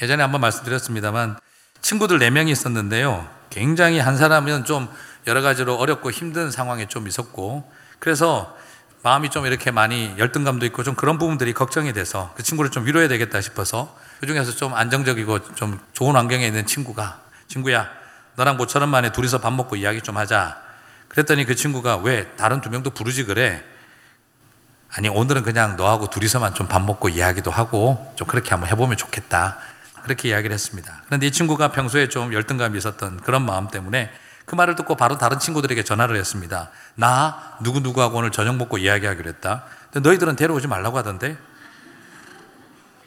[0.00, 1.38] 예전에 한번 말씀드렸습니다만
[1.82, 3.35] 친구들 4명이 있었는데요.
[3.50, 4.88] 굉장히 한 사람은 좀
[5.26, 8.56] 여러 가지로 어렵고 힘든 상황에 좀 있었고 그래서
[9.02, 13.08] 마음이 좀 이렇게 많이 열등감도 있고 좀 그런 부분들이 걱정이 돼서 그 친구를 좀 위로해야
[13.08, 17.88] 되겠다 싶어서 그 중에서 좀 안정적이고 좀 좋은 환경에 있는 친구가 친구야
[18.34, 20.60] 너랑 모처럼 만에 둘이서 밥 먹고 이야기 좀 하자.
[21.08, 23.62] 그랬더니 그 친구가 왜 다른 두 명도 부르지 그래
[24.92, 29.58] 아니 오늘은 그냥 너하고 둘이서만 좀 밥 먹고 이야기도 하고 좀 그렇게 한번 해보면 좋겠다
[30.06, 34.10] 그렇게 이야기를 했습니다 그런데 이 친구가 평소에 좀 열등감이 있었던 그런 마음 때문에
[34.46, 36.70] 그 말을 듣고 바로 다른 친구들에게 전화를 했습니다.
[36.94, 39.64] 나 누구누구하고 오늘 저녁 먹고 이야기하기로 했다.
[39.90, 41.36] 근데 너희들은 데려오지 말라고 하던데?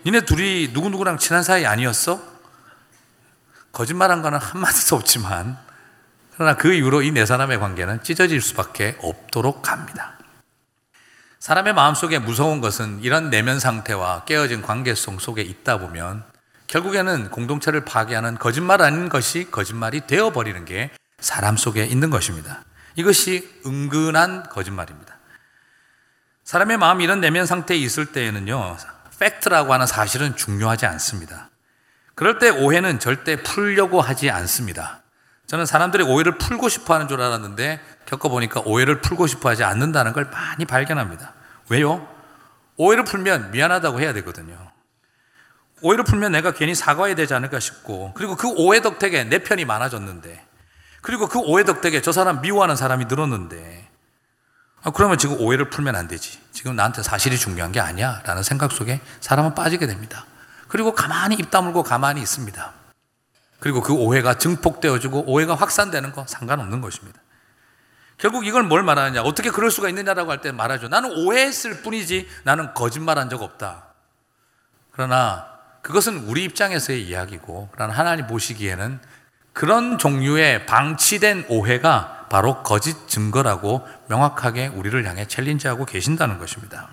[0.05, 2.21] 니네 둘이 누구누구랑 친한 사이 아니었어?
[3.71, 5.57] 거짓말한 거는 한마디도 없지만
[6.33, 10.17] 그러나 그 이후로 이 네 사람의 관계는 찢어질 수밖에 없도록 합니다.
[11.39, 16.23] 사람의 마음속에 무서운 것은 이런 내면 상태와 깨어진 관계성 속에 있다 보면
[16.69, 22.63] 결국에는 공동체를 파괴하는 거짓말 아닌 것이 거짓말이 되어버리는 게 사람 속에 있는 것입니다.
[22.95, 25.17] 이것이 은근한 거짓말입니다.
[26.43, 28.77] 사람의 마음이 이런 내면 상태에 있을 때에는요,
[29.19, 31.49] 팩트라고 하는 사실은 중요하지 않습니다.
[32.15, 35.01] 그럴 때 오해는 절대 풀려고 하지 않습니다.
[35.47, 40.25] 저는 사람들이 오해를 풀고 싶어 하는 줄 알았는데 겪어보니까 오해를 풀고 싶어 하지 않는다는 걸
[40.25, 41.33] 많이 발견합니다.
[41.69, 42.07] 왜요?
[42.77, 44.68] 오해를 풀면 미안하다고 해야 되거든요.
[45.81, 50.45] 오해를 풀면 내가 괜히 사과해야 되지 않을까 싶고, 그리고 그 오해 덕택에 내 편이 많아졌는데,
[51.01, 53.87] 그리고 그 오해 덕택에 저 사람 미워하는 사람이 늘었는데,
[54.81, 56.39] 아, 그러면 지금 오해를 풀면 안 되지.
[56.51, 58.21] 지금 나한테 사실이 중요한 게 아니야.
[58.25, 60.25] 라는 생각 속에 사람은 빠지게 됩니다.
[60.67, 62.73] 그리고 가만히 입 다물고 가만히 있습니다.
[63.59, 67.19] 그리고 그 오해가 증폭되어지고 오해가 확산되는 거 상관없는 것입니다.
[68.17, 69.21] 결국 이걸 뭘 말하느냐?
[69.21, 70.87] 어떻게 그럴 수가 있느냐라고 할 때 말하죠.
[70.87, 73.85] 나는 오해했을 뿐이지 나는 거짓말한 적 없다.
[74.91, 75.58] 그러나
[75.89, 78.99] 그것은 우리 입장에서의 이야기고, 그러나 하나님 보시기에는
[79.53, 86.91] 그런 종류의 방치된 오해가 바로 거짓 증거라고 명확하게 우리를 향해 챌린지하고 계신다는 것입니다.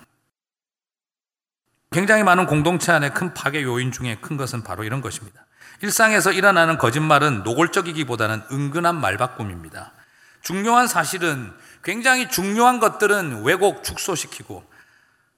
[1.90, 5.44] 굉장히 많은 공동체 안에 큰 파괴 요인 중에 큰 것은 바로 이런 것입니다.
[5.82, 9.92] 일상에서 일어나는 거짓말은 노골적이기보다는 은근한 말바꿈입니다.
[10.40, 11.52] 중요한 사실은
[11.84, 14.64] 굉장히 중요한 것들은 왜곡 축소시키고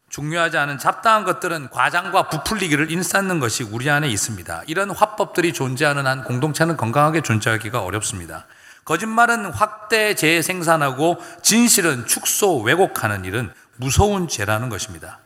[0.08, 4.62] 중요하지 않은 잡다한 것들은 과장과 부풀리기를 인쌓는 것이 우리 안에 있습니다.
[4.66, 8.46] 이런 화법들이 존재하는 한 공동체는 건강하게 존재하기가 어렵습니다.
[8.84, 15.18] 거짓말은 확대 재생산하고 진실은 축소 왜곡하는 일은 무서운 죄라는 것입니다.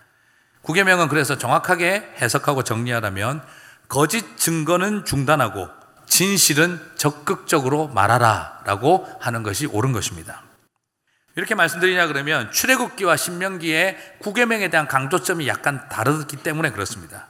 [0.63, 3.43] 구계명은 그래서 정확하게 해석하고 정리하라면
[3.89, 5.69] 거짓 증거는 중단하고
[6.07, 10.43] 진실은 적극적으로 말하라 라고 하는 것이 옳은 것입니다.
[11.35, 17.29] 이렇게 말씀드리냐 그러면 출애굽기와 신명기의 구계명에 대한 강조점이 약간 다르기 때문에 그렇습니다.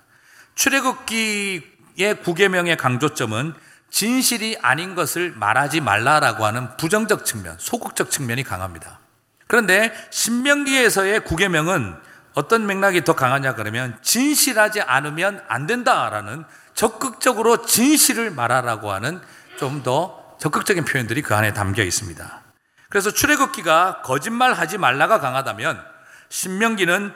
[0.54, 3.54] 출애굽기의 구계명의 강조점은
[3.90, 9.00] 진실이 아닌 것을 말하지 말라라고 하는 부정적 측면, 소극적 측면이 강합니다.
[9.46, 11.94] 그런데 신명기에서의 구계명은
[12.34, 16.44] 어떤 맥락이 더 강하냐 그러면 진실하지 않으면 안 된다라는
[16.74, 19.20] 적극적으로 진실을 말하라고 하는
[19.58, 22.41] 좀 더 적극적인 표현들이 그 안에 담겨 있습니다.
[22.92, 25.82] 그래서 출애굽기가 거짓말하지 말라가 강하다면
[26.28, 27.14] 신명기는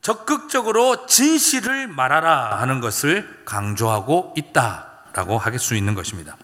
[0.00, 6.36] 적극적으로 진실을 말하라 하는 것을 강조하고 있다라고 할 수 있는 것입니다.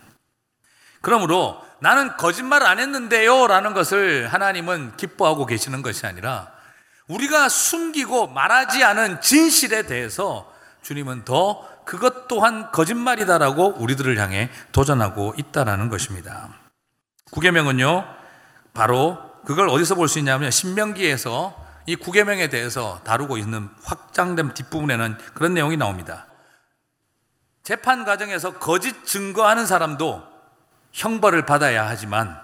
[1.00, 6.52] 그러므로 나는 거짓말 안 했는데요 라는 것을 하나님은 기뻐하고 계시는 것이 아니라
[7.08, 10.52] 우리가 숨기고 말하지 않은 진실에 대해서
[10.82, 16.50] 주님은 더 그것 또한 거짓말이다라고 우리들을 향해 도전하고 있다라는 것입니다.
[17.32, 18.17] 구계명은요,
[18.78, 25.52] 바로 그걸 어디서 볼 수 있냐면 신명기에서 이 구계명에 대해서 다루고 있는 확장된 뒷부분에는 그런
[25.52, 26.26] 내용이 나옵니다.
[27.64, 30.22] 재판 과정에서 거짓 증거하는 사람도
[30.92, 32.40] 형벌을 받아야 하지만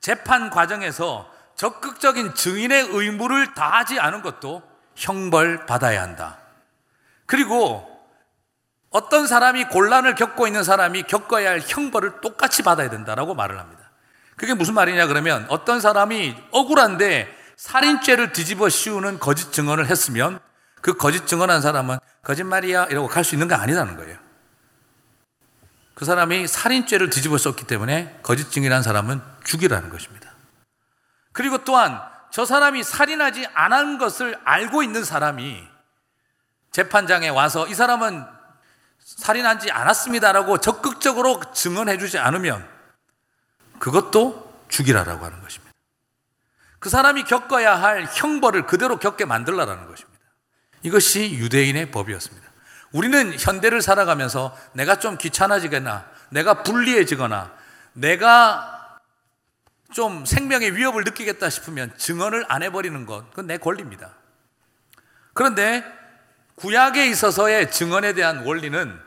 [0.00, 4.62] 재판 과정에서 적극적인 증인의 의무를 다하지 않은 것도
[4.94, 6.38] 형벌 받아야 한다.
[7.26, 7.84] 그리고
[8.90, 13.85] 어떤 사람이 곤란을 겪고 있는 사람이 겪어야 할 형벌을 똑같이 받아야 된다라고 말을 합니다.
[14.36, 20.38] 그게 무슨 말이냐 그러면 어떤 사람이 억울한데 살인죄를 뒤집어 씌우는 거짓 증언을 했으면
[20.82, 24.18] 그 거짓 증언한 사람은 거짓말이야 이러고 갈 수 있는 게 아니라는 거예요.
[25.94, 30.30] 그 사람이 살인죄를 뒤집어 썼기 때문에 거짓 증인한 사람은 죽이라는 것입니다.
[31.32, 35.66] 그리고 또한 저 사람이 살인하지 않은 것을 알고 있는 사람이
[36.72, 38.22] 재판장에 와서 이 사람은
[38.98, 42.75] 살인하지 않았습니다라고 적극적으로 증언해 주지 않으면
[43.78, 45.72] 그것도 죽이라라고 하는 것입니다.
[46.78, 50.20] 그 사람이 겪어야 할 형벌을 그대로 겪게 만들라라는 것입니다.
[50.82, 52.46] 이것이 유대인의 법이었습니다.
[52.92, 57.52] 우리는 현대를 살아가면서 내가 좀 귀찮아지거나 내가 불리해지거나
[57.94, 58.98] 내가
[59.92, 64.14] 좀 생명의 위협을 느끼겠다 싶으면 증언을 안 해버리는 것, 그건 내 권리입니다.
[65.32, 65.84] 그런데
[66.56, 69.05] 구약에 있어서의 증언에 대한 원리는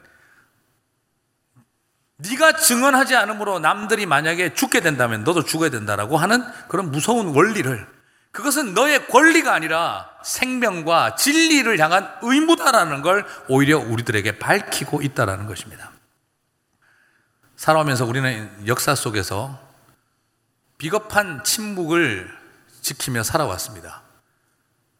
[2.21, 7.87] 네가 증언하지 않으므로 남들이 만약에 죽게 된다면 너도 죽어야 된다라고 하는 그런 무서운 원리를
[8.31, 15.91] 그것은 너의 권리가 아니라 생명과 진리를 향한 의무다라는 걸 오히려 우리들에게 밝히고 있다라는 것입니다.
[17.55, 19.57] 살아오면서 우리는 역사 속에서
[20.77, 22.29] 비겁한 침묵을
[22.81, 24.03] 지키며 살아왔습니다.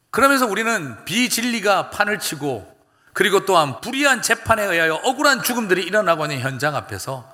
[0.10, 2.79] 그러면서 우리는 비진리가 판을 치고
[3.14, 7.30] 그리고 또한 불의한 재판에 의하여 억울한 죽음들이 일어나고 있는 현장 앞에서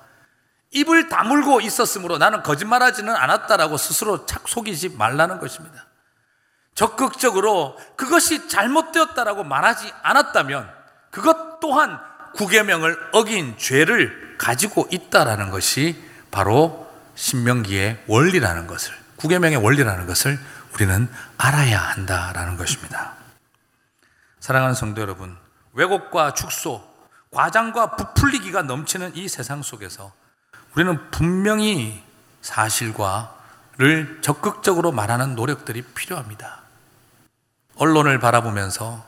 [0.72, 5.86] 입을 다물고 있었으므로 나는 거짓말하지는 않았다라고 스스로 착 속이지 말라는 것입니다.
[6.74, 10.70] 적극적으로 그것이 잘못되었다라고 말하지 않았다면
[11.10, 11.98] 그것 또한
[12.34, 20.38] 구계명을 어긴 죄를 가지고 있다라는 것이 바로 신명기의 원리라는 것을 구계명의 원리라는 것을
[20.74, 21.08] 우리는
[21.38, 23.14] 알아야 한다라는 것입니다.
[24.40, 25.36] 사랑하는 성도 여러분,
[25.76, 26.82] 왜곡과 축소,
[27.30, 30.12] 과장과 부풀리기가 넘치는 이 세상 속에서
[30.74, 32.02] 우리는 분명히
[32.40, 36.62] 사실과를 적극적으로 말하는 노력들이 필요합니다.
[37.76, 39.04] 언론을 바라보면서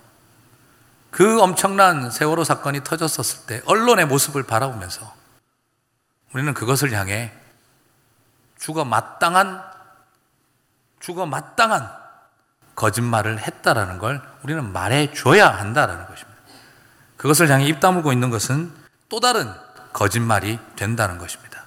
[1.11, 5.15] 그 엄청난 세월호 사건이 터졌었을 때 언론의 모습을 바라보면서
[6.35, 7.33] 우리는 그것을 향해
[8.59, 9.63] 죽어 마땅한
[11.01, 11.91] 죽어 마땅한
[12.75, 16.38] 거짓말을 했다라는 걸 우리는 말해 줘야 한다라는 것입니다.
[17.19, 18.73] 그것을 향해 입 다물고 있는 것은
[19.11, 19.53] 또 다른
[19.93, 21.65] 거짓말이 된다는 것입니다.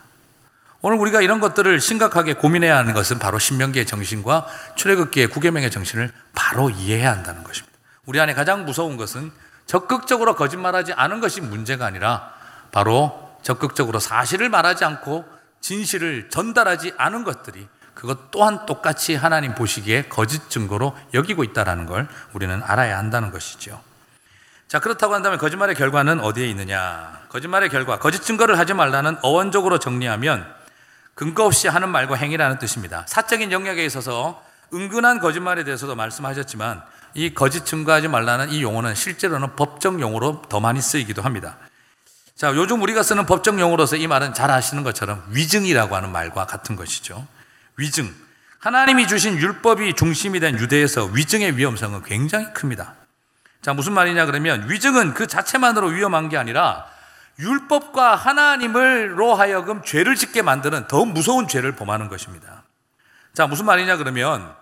[0.82, 6.72] 오늘 우리가 이런 것들을 심각하게 고민해야 하는 것은 바로 신명기의 정신과 출애굽기의 구계명의 정신을 바로
[6.72, 7.78] 이해해야 한다는 것입니다.
[8.06, 9.32] 우리 안에 가장 무서운 것은
[9.68, 12.34] 적극적으로 거짓말하지 않은 것이 문제가 아니라
[12.72, 15.26] 바로 적극적으로 사실을 말하지 않고
[15.60, 22.62] 진실을 전달하지 않은 것들이 그것 또한 똑같이 하나님 보시기에 거짓 증거로 여기고 있다는 걸 우리는
[22.64, 23.80] 알아야 한다는 것이죠.
[24.72, 27.20] 자, 그렇다고 한다면 거짓말의 결과는 어디에 있느냐?
[27.28, 30.48] 거짓말의 결과, 거짓 증거를 하지 말라는 어원적으로 정리하면
[31.14, 33.04] 근거 없이 하는 말과 행위라는 뜻입니다.
[33.06, 34.42] 사적인 영역에 있어서
[34.74, 36.84] 은근한 거짓말에 대해서도 말씀하셨지만
[37.16, 41.58] 이 거짓 증거하지 말라는 이 용어는 실제로는 법정 용어로 더 많이 쓰이기도 합니다.
[42.38, 46.78] 자, 요즘 우리가 쓰는 법정 용어로서 이 말은 잘 아시는 것처럼 위증이라고 하는 말과 같은
[46.78, 47.28] 것이죠.
[47.76, 48.10] 위증.
[48.60, 53.01] 하나님이 주신 율법이 중심이 된 유대에서 위증의 위험성은 굉장히 큽니다.
[53.62, 56.88] 자, 무슨 말이냐 그러면 위증은 그 자체만으로 위험한 게 아니라
[57.40, 62.64] 율법과 하나님을로 하여금 죄를 짓게 만드는 더 무서운 죄를 범하는 것입니다.
[63.34, 64.56] 자, 무슨 말이냐 그러면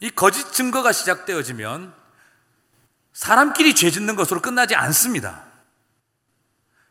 [0.00, 1.94] 이 거짓 증거가 시작되어지면
[3.12, 5.42] 사람끼리 죄 짓는 것으로 끝나지 않습니다.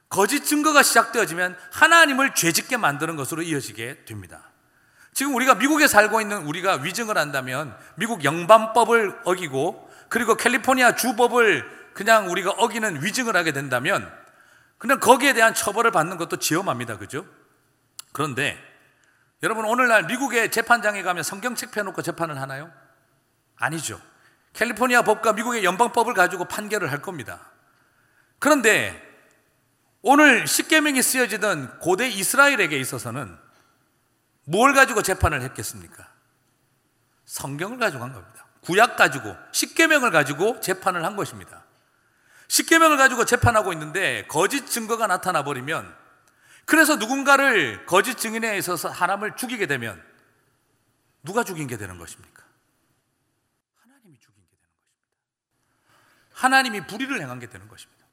[0.10, 4.42] 거짓 증거가 시작되어지면 하나님을 죄 짓게 만드는 것으로 이어지게 됩니다.
[5.14, 12.30] 지금 우리가 미국에 살고 있는 우리가 위증을 한다면 미국 영반법을 어기고 그리고 캘리포니아 주법을 그냥
[12.30, 14.12] 우리가 어기는 위증을 하게 된다면
[14.78, 16.98] 그냥 거기에 대한 처벌을 받는 것도 지엄합니다.
[16.98, 17.26] 그죠?
[18.12, 18.62] 그런데
[19.42, 22.70] 여러분 오늘날 미국의 재판장에 가면 성경책 펴놓고 재판을 하나요?
[23.56, 24.02] 아니죠.
[24.52, 27.50] 캘리포니아 법과 미국의 연방법을 가지고 판결을 할 겁니다.
[28.38, 29.02] 그런데
[30.02, 33.38] 오늘 십계명이 쓰여지던 고대 이스라엘에게 있어서는
[34.44, 36.06] 뭘 가지고 재판을 했겠습니까?
[37.24, 38.41] 성경을 가지고 한 겁니다.
[38.62, 41.64] 구약 가지고 십계명을 가지고 재판을 한 것입니다.
[42.48, 45.96] 십계명을 가지고 재판하고 있는데 거짓 증거가 나타나 버리면
[46.66, 50.02] 그래서 누군가를 거짓 증인에 있어서 사람을 죽이게 되면
[51.24, 52.44] 누가 죽인 게 되는 것입니까?
[53.82, 55.90] 하나님이 죽인 게 되는 것입니다.
[56.34, 58.06] 하나님이 불의를 행한 게 되는 것입니다.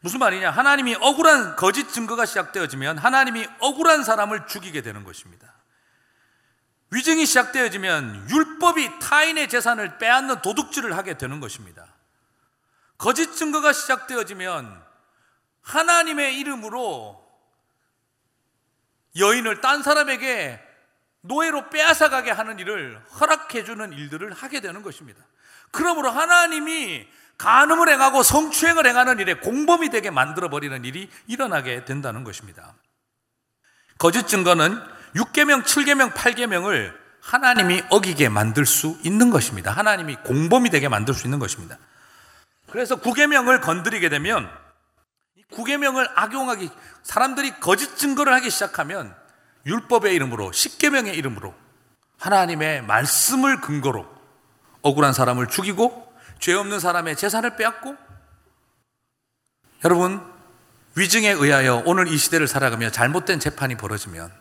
[0.00, 0.50] 무슨 말이냐?
[0.50, 5.57] 하나님이 억울한 거짓 증거가 시작되어지면 하나님이 억울한 사람을 죽이게 되는 것입니다.
[6.90, 11.86] 위증이 시작되어지면 율법이 타인의 재산을 빼앗는 도둑질을 하게 되는 것입니다.
[12.96, 14.84] 거짓 증거가 시작되어지면
[15.62, 17.24] 하나님의 이름으로
[19.16, 20.60] 여인을 딴 사람에게
[21.20, 25.20] 노예로 빼앗아가게 하는 일을 허락해주는 일들을 하게 되는 것입니다.
[25.70, 32.74] 그러므로 하나님이 간음을 행하고 성추행을 행하는 일에 공범이 되게 만들어버리는 일이 일어나게 된다는 것입니다.
[33.98, 39.70] 거짓 증거는 6계명, 7계명, 8계명을 하나님이 어기게 만들 수 있는 것입니다.
[39.70, 41.78] 하나님이 공범이 되게 만들 수 있는 것입니다.
[42.70, 44.48] 그래서 9계명을 건드리게 되면
[45.52, 46.70] 9계명을 악용하기
[47.02, 49.14] 사람들이 거짓 증거를 하기 시작하면
[49.66, 51.54] 율법의 이름으로 10계명의 이름으로
[52.18, 54.06] 하나님의 말씀을 근거로
[54.82, 57.96] 억울한 사람을 죽이고 죄 없는 사람의 재산을 빼앗고
[59.84, 60.20] 여러분
[60.96, 64.32] 위증에 의하여 오늘 이 시대를 살아가며 잘못된 재판이 벌어지면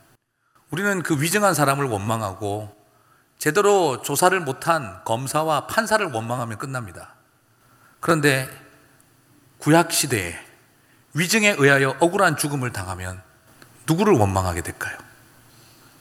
[0.70, 2.76] 우리는 그 위증한 사람을 원망하고
[3.38, 7.15] 제대로 조사를 못한 검사와 판사를 원망하면 끝납니다.
[7.99, 8.49] 그런데
[9.59, 10.39] 구약 시대에
[11.13, 13.22] 위증에 의하여 억울한 죽음을 당하면
[13.88, 14.97] 누구를 원망하게 될까요?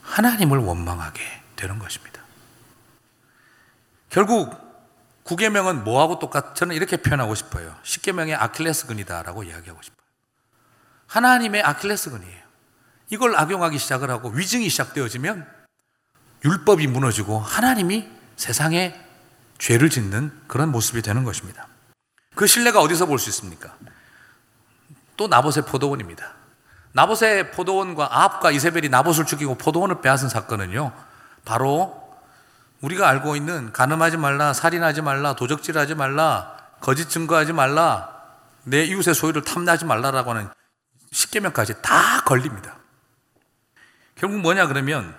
[0.03, 1.21] 하나님을 원망하게
[1.55, 2.21] 되는 것입니다.
[4.09, 4.55] 결국
[5.23, 6.55] 구계명은 뭐하고 똑같?
[6.55, 7.75] 저는 이렇게 표현하고 싶어요.
[7.83, 9.97] 십계명의 아킬레스근이다라고 이야기하고 싶어요.
[11.07, 12.46] 하나님의 아킬레스근이에요.
[13.09, 15.47] 이걸 악용하기 시작을 하고 위증이 시작되어지면
[16.43, 18.99] 율법이 무너지고 하나님이 세상에
[19.57, 21.67] 죄를 짓는 그런 모습이 되는 것입니다.
[22.35, 23.75] 그 신뢰가 어디서 볼 수 있습니까?
[25.15, 26.33] 또 나봇의 포도원입니다.
[26.93, 30.91] 나봇의 포도원과 아합과 이세벨이 나봇을 죽이고 포도원을 빼앗은 사건은요.
[31.45, 32.07] 바로
[32.81, 38.13] 우리가 알고 있는 가늠하지 말라, 살인하지 말라, 도적질하지 말라, 거짓 증거하지 말라,
[38.63, 40.49] 내 이웃의 소유를 탐나지 말라라고 하는
[41.11, 42.76] 십계명까지 다 걸립니다.
[44.17, 45.15] 결국 뭐냐 그러면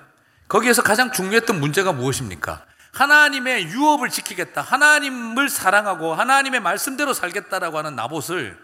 [0.48, 2.64] 거기에서 가장 중요했던 문제가 무엇입니까?
[2.92, 4.60] 하나님의 유업을 지키겠다.
[4.60, 8.58] 하나님을 사랑하고 하나님의 말씀대로 살겠다라고 하는 나봇을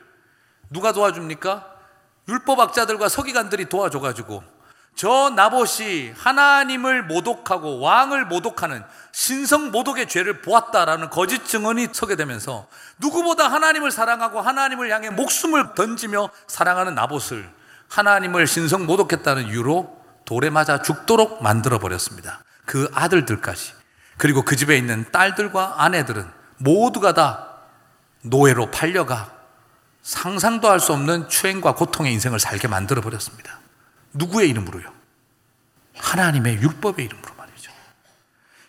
[0.70, 1.72] 누가 도와줍니까?
[2.28, 4.42] 율법학자들과 서기관들이 도와줘가지고
[4.96, 8.82] 저 나봇이 하나님을 모독하고 왕을 모독하는
[9.12, 12.66] 신성 모독의 죄를 보았다라는 거짓 증언이 서게 되면서
[12.98, 17.48] 누구보다 하나님을 사랑하고 하나님을 향해 목숨을 던지며 사랑하는 나봇을
[17.88, 22.42] 하나님을 신성 모독했다는 이유로 돌에 맞아 죽도록 만들어 버렸습니다.
[22.64, 23.74] 그 아들들까지.
[24.16, 27.48] 그리고 그 집에 있는 딸들과 아내들은 모두가 다
[28.22, 29.32] 노예로 팔려가
[30.02, 33.58] 상상도 할 수 없는 추행과 고통의 인생을 살게 만들어 버렸습니다.
[34.12, 34.92] 누구의 이름으로요?
[35.96, 37.72] 하나님의 율법의 이름으로 말이죠.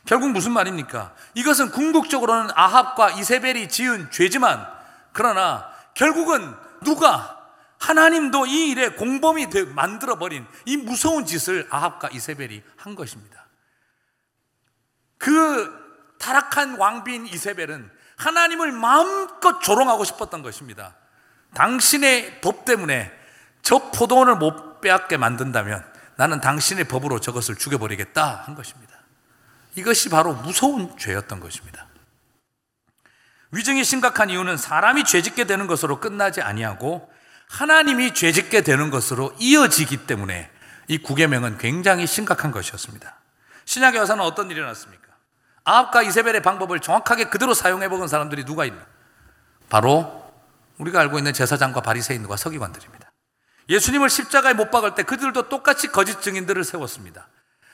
[0.06, 1.14] 결국 무슨 말입니까?
[1.34, 4.66] 이것은 궁극적으로는 아합과 이세벨이 지은 죄지만
[5.14, 6.54] 그러나 결국은
[6.84, 7.35] 누가
[7.86, 13.46] 하나님도 이 일에 공범이 만들어버린 이 무서운 짓을 아합과 이세벨이 한 것입니다.
[15.20, 20.96] 그 타락한 왕비인 이세벨은 하나님을 마음껏 조롱하고 싶었던 것입니다.
[21.54, 23.12] 당신의 법 때문에
[23.62, 28.96] 저 포도원을 못 빼앗게 만든다면 나는 당신의 법으로 저것을 죽여버리겠다 한 것입니다.
[29.76, 31.88] 이것이 바로 무서운 죄였던 것입니다.
[33.52, 37.14] 위증이 심각한 이유는 사람이 죄짓게 되는 것으로 끝나지 아니하고
[37.50, 40.50] 하나님이 죄짓게 되는 것으로 이어지기 때문에
[40.88, 43.20] 이 구계명은 굉장히 심각한 것이었습니다.
[43.66, 45.06] 신약의 여사는 어떤 일이 났습니까?
[45.64, 48.86] 아합과 이세벨의 방법을 정확하게 그대로 사용해 본 사람들이 누가 있나?
[49.70, 50.24] 바로
[50.78, 53.12] 우리가 알고 있는 제사장과 바리새인과 서기관들입니다.
[53.70, 57.28] 예수님을 십자가에 못 박을 때 그들도 똑같이 거짓 증인들을 세웠습니다.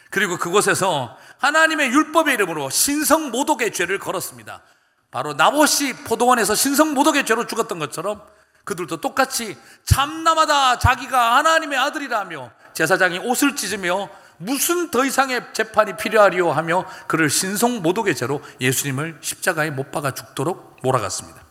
[0.10, 4.62] 그리고 그곳에서 하나님의 율법의 이름으로 신성 모독의 죄를 걸었습니다.
[5.10, 8.22] 바로 나봇이 포도원에서 신성 모독의 죄로 죽었던 것처럼
[8.64, 16.86] 그들도 똑같이 참나마다 자기가 하나님의 아들이라며 제사장이 옷을 찢으며 무슨 더 이상의 재판이 필요하리요 하며
[17.08, 21.42] 그를 신성 모독의 죄로 예수님을 십자가에 못 박아 죽도록 몰아갔습니다.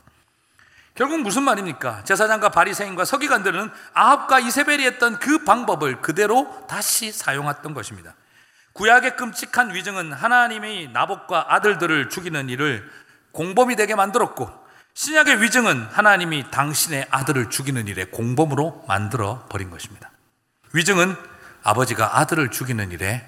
[0.94, 2.04] 결국 무슨 말입니까?
[2.04, 8.14] 제사장과 바리새인과 서기관들은 아합과 이세벨이 했던 그 방법을 그대로 다시 사용했던 것입니다.
[8.72, 12.90] 구약의 끔찍한 위증은 하나님이 나복과 아들들을 죽이는 일을
[13.32, 14.50] 공범이 되게 만들었고
[14.94, 20.10] 신약의 위증은 하나님이 당신의 아들을 죽이는 일에 공범으로 만들어 버린 것입니다.
[20.72, 21.16] 위증은
[21.62, 23.24] 아버지가 아들을 죽이는 일에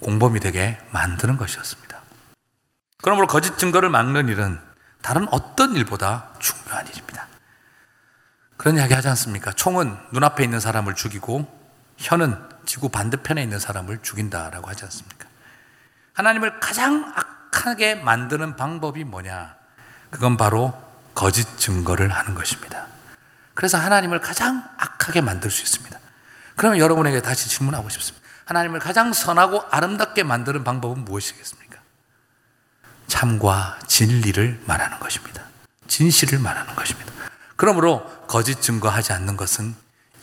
[0.00, 2.00] 공범이 되게 만드는 것이었습니다.
[3.02, 4.60] 그러므로 거짓 증거를 막는 일은
[5.02, 7.26] 다른 어떤 일보다 중요한 일입니다.
[8.56, 9.52] 그런 이야기 하지 않습니까?
[9.52, 11.46] 총은 눈앞에 있는 사람을 죽이고
[11.96, 12.36] 혀는
[12.66, 15.28] 지구 반대편에 있는 사람을 죽인다라고 하지 않습니까?
[16.14, 19.57] 하나님을 가장 악하게 만드는 방법이 뭐냐?
[20.10, 20.74] 그건 바로
[21.14, 22.86] 거짓 증거를 하는 것입니다.
[23.54, 25.98] 그래서 하나님을 가장 악하게 만들 수 있습니다.
[26.56, 28.26] 그러면 여러분에게 다시 질문하고 싶습니다.
[28.44, 31.78] 하나님을 가장 선하고 아름답게 만드는 방법은 무엇이겠습니까?
[33.06, 35.42] 참과 진리를 말하는 것입니다.
[35.86, 37.12] 진실을 말하는 것입니다.
[37.56, 39.74] 그러므로 거짓 증거하지 않는 것은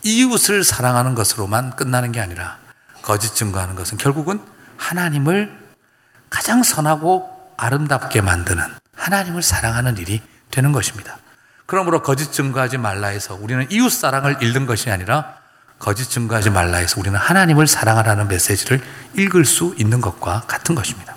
[0.02, 2.58] 이웃을 사랑하는 것으로만 끝나는 게 아니라
[3.02, 4.40] 거짓 증거하는 것은 결국은
[4.76, 5.56] 하나님을
[6.30, 8.64] 가장 선하고 아름답게 만드는
[8.96, 10.20] 하나님을 사랑하는 일이
[10.50, 11.18] 되는 것입니다.
[11.66, 15.38] 그러므로 거짓 증거하지 말라 해서 우리는 이웃 사랑을 잃는 것이 아니라
[15.78, 18.82] 거짓 증거하지 말라 해서 우리는 하나님을 사랑하라는 메시지를
[19.14, 21.16] 읽을 수 있는 것과 같은 것입니다.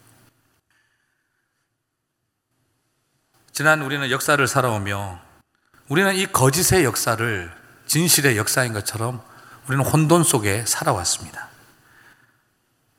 [3.51, 5.19] 지난 우리는 역사를 살아오며
[5.87, 7.51] 우리는 이 거짓의 역사를
[7.87, 9.21] 진실의 역사인 것처럼
[9.67, 11.49] 우리는 혼돈 속에 살아왔습니다.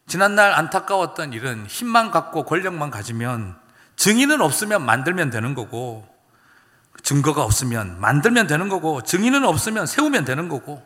[0.06, 3.59] 지난날 안타까웠던 일은 힘만 갖고 권력만 가지면
[4.00, 6.08] 증인은 없으면 만들면 되는 거고
[7.02, 10.82] 증거가 없으면 만들면 되는 거고 증인은 없으면 세우면 되는 거고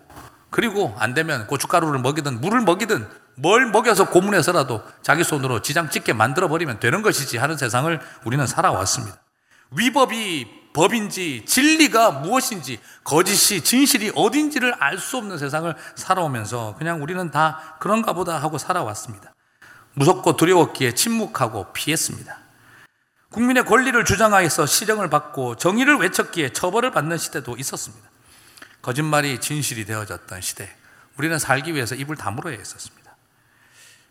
[0.51, 6.49] 그리고 안 되면 고춧가루를 먹이든 물을 먹이든 뭘 먹여서 고문해서라도 자기 손으로 지장 찍게 만들어
[6.49, 9.23] 버리면 되는 것이지 하는 세상을 우리는 살아왔습니다.
[9.71, 17.77] 위법이 법인지 진리가 무엇인지 거짓이 진실이 어딘지를 알 수 없는 세상을 살아오면서 그냥 우리는 다
[17.79, 19.33] 그런가 보다 하고 살아왔습니다.
[19.93, 22.44] 무섭고 두려웠기에 침묵하고 피했습니다.
[23.35, 28.09] 국민의 권리를 주장하여서 실형을 받고 정의를 외쳤기에 처벌을 받는 시대도 있었습니다.
[28.81, 30.73] 거짓말이 진실이 되어졌던 시대,
[31.17, 33.17] 우리는 살기 위해서 입을 다물어야 했었습니다.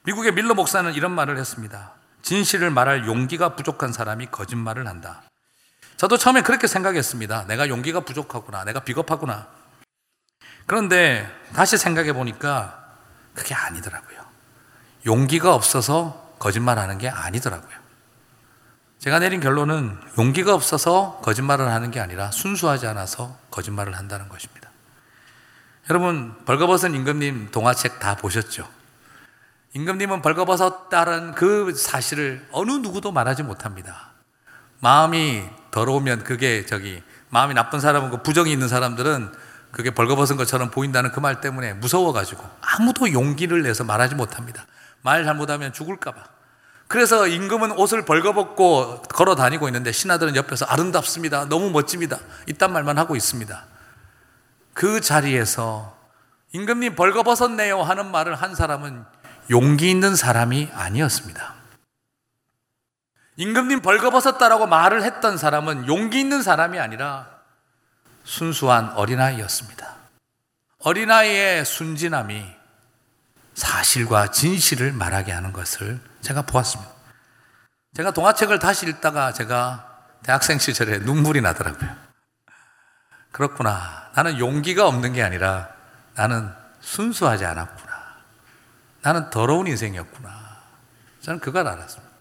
[0.03, 1.93] 미국의 밀러 목사는 이런 말을 했습니다.
[2.21, 5.23] 진실을 말할 용기가 부족한 사람이 거짓말을 한다.
[5.95, 7.45] 저도 처음에 그렇게 생각했습니다.
[7.47, 8.65] 내가 용기가 부족하구나.
[8.65, 9.47] 내가 비겁하구나.
[10.65, 12.97] 그런데 다시 생각해 보니까
[13.33, 14.19] 그게 아니더라고요.
[15.05, 17.82] 용기가 없어서 거짓말 하는 게 아니더라고요.
[19.03, 24.69] 제가 내린 결론은 용기가 없어서 거짓말을 하는 게 아니라 순수하지 않아서 거짓말을 한다는 것입니다.
[25.89, 28.65] 여러분, 벌거벗은 임금님 동화책 다 보셨죠?
[29.73, 34.11] 임금님은 벌거벗었 다는 그 사실을 어느 누구도 말하지 못합니다.
[34.79, 39.33] 마음이 더러우면 그게 저기 마음이 나쁜 사람은 그 부정이 있는 사람들은
[39.73, 44.65] 그게 벌거벗은 것처럼 보인다는 그 말 때문에 무서워가지고 아무도 용기를 내서 말하지 못합니다.
[45.01, 46.32] 말 잘못하면 죽을까봐.
[46.93, 51.45] 그래서 임금은 옷을 벌거벗고 걸어 다니고 있는데 신하들은 옆에서 아름답습니다.
[51.49, 52.19] 너무 멋집니다.
[52.45, 53.65] 이딴 말만 하고 있습니다.
[54.75, 55.97] 그 자리에서
[56.51, 59.05] 임금님 벌거벗었네요 하는 말을 한 사람은
[59.49, 61.55] 용기 있는 사람이 아니었습니다.
[63.37, 67.27] 임금님 벌거벗었다라고 말을 했던 사람은 용기 있는 사람이 아니라
[68.23, 69.95] 순수한 어린아이였습니다.
[70.77, 72.62] 어린아이의 순진함이
[73.53, 76.91] 사실과 진실을 말하게 하는 것을 제가 보았습니다.
[77.95, 79.89] 제가 동화책을 다시 읽다가 제가
[80.23, 81.95] 대학생 시절에 눈물이 나더라고요.
[83.31, 84.11] 그렇구나.
[84.15, 85.69] 나는 용기가 없는 게 아니라
[86.15, 86.51] 나는
[86.81, 87.93] 순수하지 않았구나.
[89.01, 90.61] 나는 더러운 인생이었구나.
[91.21, 92.13] 저는 그걸 알았습니다.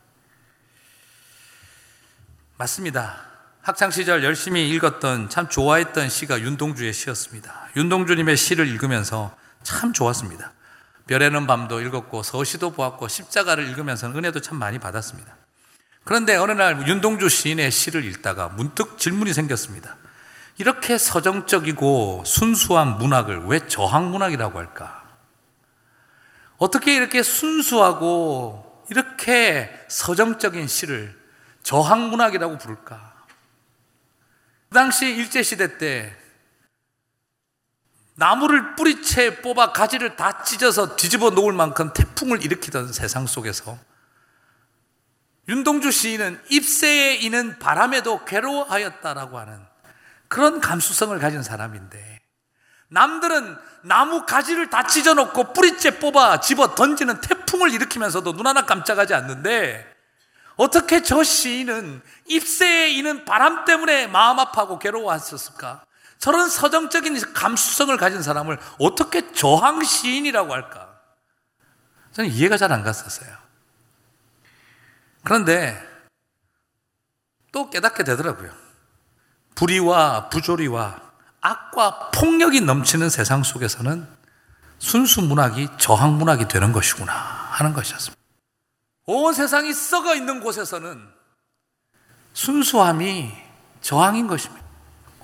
[2.57, 3.17] 맞습니다.
[3.63, 7.69] 학창시절 열심히 읽었던 참 좋아했던 시가 윤동주의 시였습니다.
[7.77, 10.53] 윤동주님의 시를 읽으면서 참 좋았습니다.
[11.07, 15.37] 별에는 밤도 읽었고 서시도 보았고 십자가를 읽으면서 은혜도 참 많이 받았습니다.
[16.05, 19.97] 그런데 어느 날 윤동주 시인의 시를 읽다가 문득 질문이 생겼습니다.
[20.59, 25.03] 이렇게 서정적이고 순수한 문학을 왜 저항문학이라고 할까?
[26.59, 31.19] 어떻게 이렇게 순수하고 이렇게 서정적인 시를
[31.63, 33.13] 저항문학이라고 부를까?
[34.69, 36.17] 그 당시 일제시대 때
[38.15, 43.79] 나무를 뿌리채 뽑아 가지를 다 찢어서 뒤집어 놓을 만큼 태풍을 일으키던 세상 속에서
[45.49, 49.61] 윤동주 시인은 잎새에 이는 바람에도 괴로워하였다라고 하는
[50.29, 52.21] 그런 감수성을 가진 사람인데
[52.89, 59.91] 남들은 나무 가지를 다 찢어놓고 뿌리채 뽑아 집어 던지는 태풍을 일으키면서도 눈 하나 깜짝하지 않는데
[60.57, 65.85] 어떻게 저 시인은 잎새에 이는 바람 때문에 마음 아파하고 괴로워하셨을까?
[66.23, 71.01] 저런 서정적인 감수성을 가진 사람을 어떻게 저항 시인이라고 할까?
[72.13, 73.37] 저는 이해가 잘 안 갔었어요.
[75.25, 75.77] 그런데
[77.51, 78.53] 또 깨닫게 되더라고요.
[79.57, 81.01] 불의와 부조리와
[81.41, 84.07] 악과 폭력이 넘치는 세상 속에서는
[84.79, 88.23] 순수 문학이 저항 문학이 되는 것이구나 하는 것이었습니다.
[89.07, 91.05] 온 세상이 썩어 있는 곳에서는
[92.33, 93.33] 순수함이
[93.81, 94.62] 저항인 것입니다.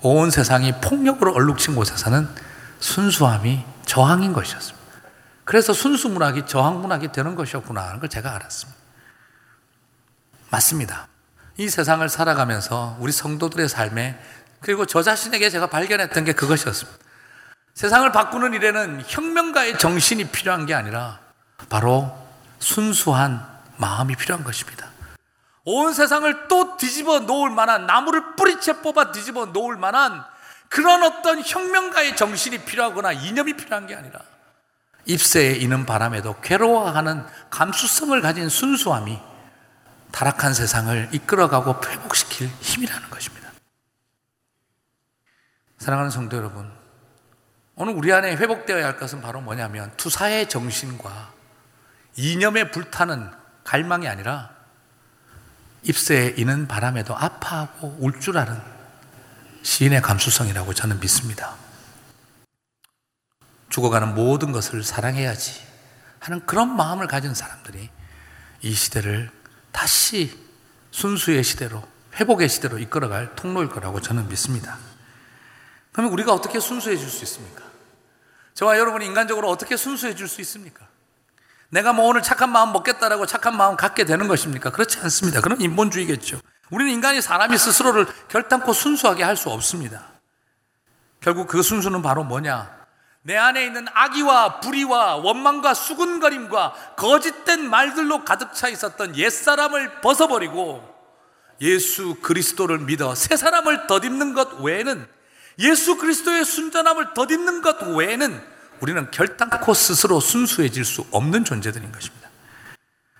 [0.01, 2.27] 온 세상이 폭력으로 얼룩진 곳에서는
[2.79, 4.79] 순수함이 저항인 것이었습니다.
[5.43, 8.79] 그래서 순수 문학이 저항 문학이 되는 것이었구나 하는 걸 제가 알았습니다.
[10.51, 11.07] 맞습니다.
[11.57, 14.19] 이 세상을 살아가면서 우리 성도들의 삶에
[14.61, 16.99] 그리고 저 자신에게 제가 발견했던 게 그것이었습니다.
[17.73, 21.19] 세상을 바꾸는 일에는 혁명가의 정신이 필요한 게 아니라
[21.69, 22.15] 바로
[22.59, 23.45] 순수한
[23.77, 24.88] 마음이 필요한 것입니다.
[25.71, 30.25] 온 세상을 또 뒤집어 놓을 만한 나무를 뿌리채 뽑아 뒤집어 놓을 만한
[30.67, 34.19] 그런 어떤 혁명가의 정신이 필요하거나 이념이 필요한 게 아니라
[35.05, 39.19] 입새에 이는 바람에도 괴로워하는 감수성을 가진 순수함이
[40.11, 43.51] 타락한 세상을 이끌어가고 회복시킬 힘이라는 것입니다.
[45.77, 46.71] 사랑하는 성도 여러분,
[47.75, 51.31] 오늘 우리 안에 회복되어야 할 것은 바로 뭐냐면 투사의 정신과
[52.15, 53.31] 이념에 불타는
[53.63, 54.58] 갈망이 아니라
[55.83, 58.59] 입새에 이는 바람에도 아파하고 울 줄 아는
[59.61, 61.55] 시인의 감수성이라고 저는 믿습니다.
[63.69, 65.61] 죽어가는 모든 것을 사랑해야지
[66.19, 67.89] 하는 그런 마음을 가진 사람들이
[68.61, 69.29] 이 시대를
[69.71, 70.37] 다시
[70.91, 74.77] 순수의 시대로, 회복의 시대로 이끌어갈 통로일 거라고 저는 믿습니다.
[75.91, 77.63] 그러면 우리가 어떻게 순수해질 수 있습니까?
[78.53, 80.88] 저와 여러분이 인간적으로 어떻게 순수해질 수 있습니까?
[81.69, 84.71] 내가 뭐 오늘 착한 마음 먹겠다라고 착한 마음 갖게 되는 것입니까?
[84.71, 85.41] 그렇지 않습니다.
[85.41, 86.39] 그럼 인본주의겠죠.
[86.71, 90.03] 우리는 인간이 사람이 스스로를 결단코 순수하게 할 수 없습니다.
[91.21, 92.79] 결국 그 순수는 바로 뭐냐?
[93.21, 100.83] 내 안에 있는 악의와 불의와 원망과 수군거림과 거짓된 말들로 가득 차 있었던 옛사람을 벗어버리고
[101.61, 105.05] 예수 그리스도를 믿어 새 사람을 덧입는 것 외에는
[105.59, 108.41] 예수 그리스도의 순전함을 덧입는 것 외에는
[108.81, 112.29] 우리는 결단코 스스로 순수해질 수 없는 존재들인 것입니다.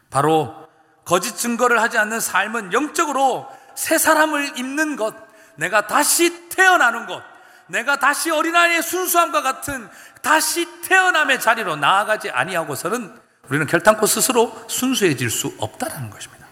[0.10, 0.68] 바로
[1.06, 5.16] 거짓 증거를 하지 않는 삶은 영적으로 새 사람을 입는 것,
[5.56, 7.24] 내가 다시 태어나는 것,
[7.68, 9.88] 내가 다시 어린아이의 순수함과 같은
[10.22, 16.48] 다시 태어남의 자리로 나아가지 아니하고서는 우리는 결단코 스스로 순수해질 수 없다는 것입니다.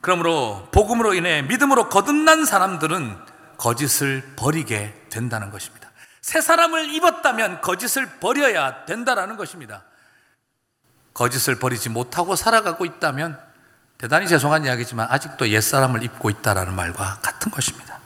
[0.00, 3.16] 그러므로 복음으로 인해 믿음으로 거듭난 사람들은
[3.58, 5.85] 거짓을 버리게 된다는 것입니다.
[6.26, 9.84] 새 사람을 입었다면 거짓을 버려야 된다라는 것입니다.
[11.14, 13.38] 거짓을 버리지 못하고 살아가고 있다면
[13.96, 18.00] 대단히 죄송한 이야기지만 아직도 옛사람을 입고 있다라는 말과 같은 것입니다.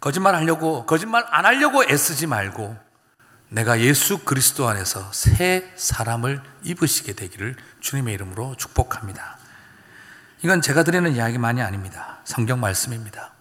[0.00, 2.76] 거짓말 하려고, 거짓말 안 하려고 애쓰지 말고
[3.50, 9.38] 내가 예수 그리스도 안에서 새 사람을 입으시게 되기를 주님의 이름으로 축복합니다.
[10.42, 12.18] 이건 제가 드리는 이야기만이 아닙니다.
[12.24, 13.34] 성경 말씀입니다.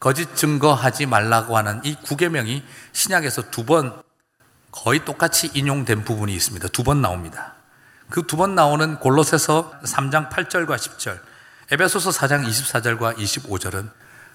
[0.00, 4.02] 거짓 증거하지 말라고 하는 이 구계명이 신약에서 두 번
[4.72, 6.68] 거의 똑같이 인용된 부분이 있습니다.
[6.68, 7.54] 두 번 나옵니다.
[8.10, 11.18] 그 두 번 나오는 골로새서 3장 8절과 10절,
[11.72, 13.90] 에베소서 4장 24절과 25절은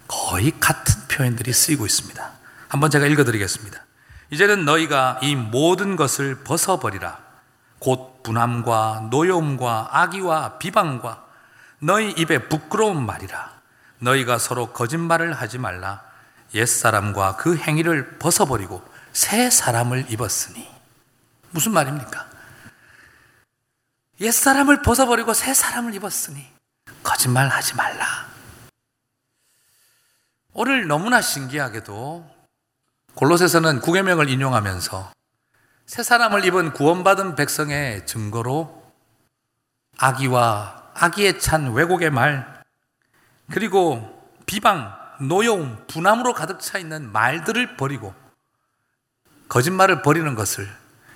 [0.07, 2.31] 거의 같은 표현들이 쓰이고 있습니다.
[2.67, 3.85] 한번 제가 읽어 드리겠습니다.
[4.31, 7.19] 이제는 너희가 이 모든 것을 벗어버리라.
[7.79, 11.23] 곧 분함과 노여움과 악의와 비방과
[11.79, 13.50] 너희 입에 부끄러운 말이라.
[14.01, 16.03] 너희가 서로 거짓말을 하지 말라.
[16.53, 18.83] 옛사람과 그 행위를 벗어버리고
[19.13, 20.69] 새 사람을 입었으니.
[21.51, 22.29] 무슨 말입니까?
[24.19, 26.45] 옛사람을 벗어버리고 새 사람을 입었으니
[27.03, 28.05] 거짓말 하지 말라.
[30.53, 32.29] 오늘 너무나 신기하게도
[33.15, 35.11] 골로새서는 구계명을 인용하면서
[35.85, 38.81] 새 사람을 입은 구원받은 백성의 증거로
[39.97, 42.60] 악의와 악의에 찬 왜곡의 말
[43.51, 48.13] 그리고 비방, 노여움, 분함으로 가득 차 있는 말들을 버리고
[49.49, 50.69] 거짓말을 버리는 것을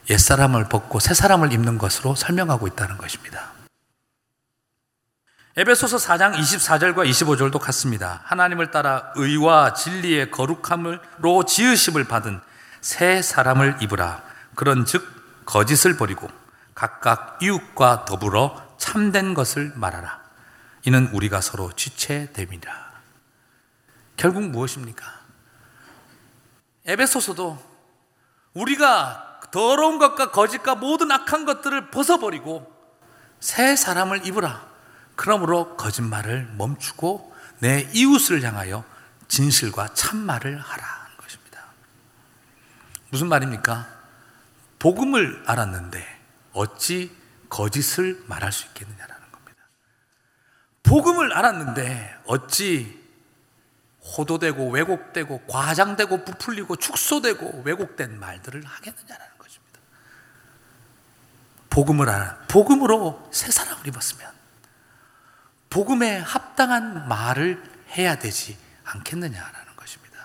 [0.09, 3.53] 옛사람을 벗고 새사람을 입는 것으로 설명하고 있다는 것입니다.
[5.57, 8.19] 에베소서 4장 24절과 25절도 같습니다.
[8.25, 12.41] 하나님을 따라 의와 진리의 거룩함으로 지으심을 받은
[12.81, 14.21] 새 사람을 입으라.
[14.53, 15.07] 그런 즉
[15.45, 16.29] 거짓을 버리고
[16.75, 20.24] 각각 이웃과 더불어 참된 것을 말하라.
[20.85, 22.85] 이는 우리가 서로 지체됨이라.
[24.17, 25.05] 결국 무엇입니까?
[26.85, 27.57] 에베소서도
[28.53, 32.71] 우리가 더러운 것과 거짓과 모든 악한 것들을 벗어버리고
[33.39, 34.65] 새 사람을 입으라.
[35.15, 38.85] 그러므로 거짓말을 멈추고 내 이웃을 향하여
[39.27, 41.63] 진실과 참말을 하라는 것입니다.
[43.09, 43.87] 무슨 말입니까?
[44.77, 46.21] 복음을 알았는데
[46.53, 47.15] 어찌
[47.49, 49.14] 거짓을 말할 수 겁니다.
[50.85, 53.03] 복음을 알았는데 어찌
[54.17, 59.79] 호도되고 왜곡되고 과장되고 부풀리고 축소되고 왜곡된 말들을 하겠느냐라는 것입니다.
[61.71, 64.31] 복음을 알아 복음으로 새 사람을 입었으면
[65.71, 67.61] 복음에 합당한 말을
[67.97, 70.17] 해야 되지 않겠느냐라는 것입니다.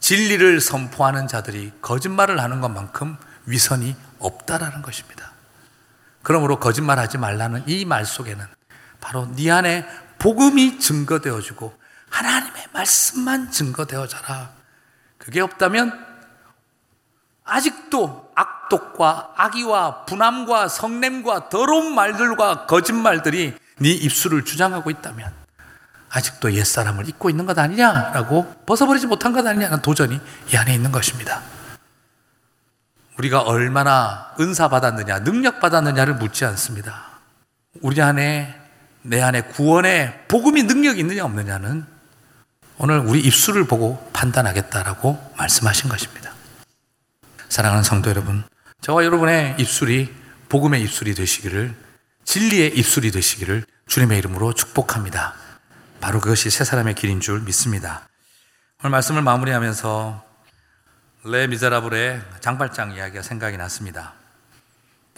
[0.00, 3.16] 진리를 선포하는 자들이 거짓말을 하는 것만큼
[3.46, 5.32] 위선이 없다라는 것입니다.
[6.22, 8.57] 그러므로 거짓말하지 말라는 이 말 속에는
[9.00, 9.86] 바로 네 안에
[10.18, 11.76] 복음이 증거되어지고
[12.10, 14.50] 하나님의 말씀만 증거되어져라.
[15.18, 16.06] 그게 없다면
[17.44, 25.32] 아직도 악독과 악의와 분함과 성냄과 더러운 말들과 거짓말들이 네 입술을 주장하고 있다면
[26.10, 30.20] 아직도 옛사람을 잊고 있는 것 아니냐라고 벗어버리지 못한 것 아니냐는 도전이
[30.52, 31.42] 이 안에 있는 것입니다.
[33.18, 37.04] 우리가 얼마나 은사 받았느냐, 능력 받았느냐를 묻지 않습니다.
[37.80, 38.57] 우리 안에,
[39.02, 41.86] 내 안에 구원의 복음이 능력이 있느냐 없느냐는
[42.78, 46.32] 오늘 우리 입술을 보고 판단하겠다라고 말씀하신 것입니다.
[47.48, 48.44] 사랑하는 성도 여러분,
[48.80, 50.14] 저와 여러분의 입술이
[50.48, 51.74] 복음의 입술이 되시기를,
[52.24, 55.34] 진리의 입술이 되시기를 주님의 이름으로 축복합니다.
[56.00, 58.06] 바로 그것이 새 사람의 길인 줄 믿습니다.
[58.80, 60.24] 오늘 말씀을 마무리하면서
[61.24, 64.14] 레 미제라블의 장발장 이야기가 생각이 났습니다.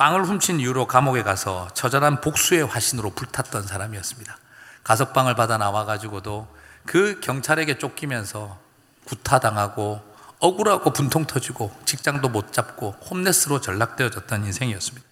[0.00, 4.34] 빵을 훔친 이유로 감옥에 가서 처절한 복수의 화신으로 불탔던 사람이었습니다.
[4.82, 6.48] 가석방을 받아 나와가지고도
[6.86, 8.58] 그 경찰에게 쫓기면서
[9.04, 10.00] 구타당하고
[10.38, 15.06] 억울하고 분통 터지고 직장도 못 잡고 홈레스로 전락되어졌던 인생이었습니다.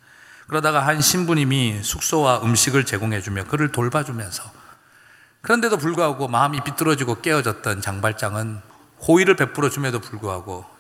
[0.47, 4.43] 그러다가 한 신부님이 숙소와 음식을 제공해주며 그를 돌봐주면서
[5.43, 8.63] 그런데도 불구하고 마음이 비뚤어지고 깨어졌던 장발장은
[9.07, 10.78] 호의를 베풀어 줌에도 불구하고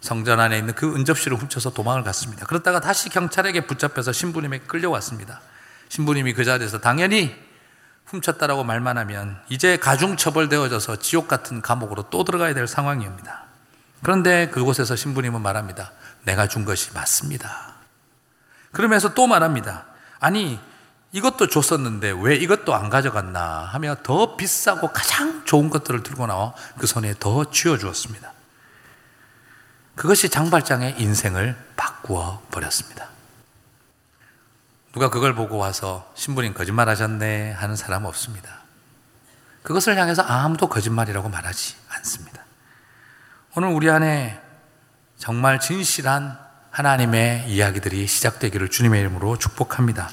[0.00, 2.46] 성전 안에 있는 그 은접시를 훔쳐서 도망을 갔습니다.
[2.46, 5.40] 그러다가 다시 경찰에게 붙잡혀서 신부님에게 끌려왔습니다.
[5.88, 7.34] 신부님이 그 자리에서 당연히
[8.06, 13.44] 훔쳤다라고 말만 하면 이제 가중 처벌되어져서 지옥 같은 감옥으로 또 들어가야 될 상황입니다.
[14.02, 15.92] 그런데 그곳에서 신부님은 말합니다.
[16.24, 17.74] 내가 준 것이 맞습니다.
[18.72, 19.86] 그러면서 또 말합니다.
[20.20, 20.60] 아니,
[21.12, 26.86] 이것도 줬었는데 왜 이것도 안 가져갔나 하며 더 비싸고 가장 좋은 것들을 들고 나와 그
[26.86, 28.32] 손에 더 쥐어주었습니다.
[29.98, 33.08] 그것이 장발장의 인생을 바꾸어 버렸습니다.
[34.92, 38.62] 누가 그걸 보고 와서 신부님 거짓말 하셨네 하는 사람 없습니다.
[39.64, 42.44] 그것을 향해서 아무도 거짓말이라고 말하지 않습니다.
[43.56, 44.40] 오늘 우리 안에
[45.16, 46.38] 정말 진실한
[46.70, 50.08] 하나님의 이야기들이 시작되기를 주님의 이름으로 축복합니다.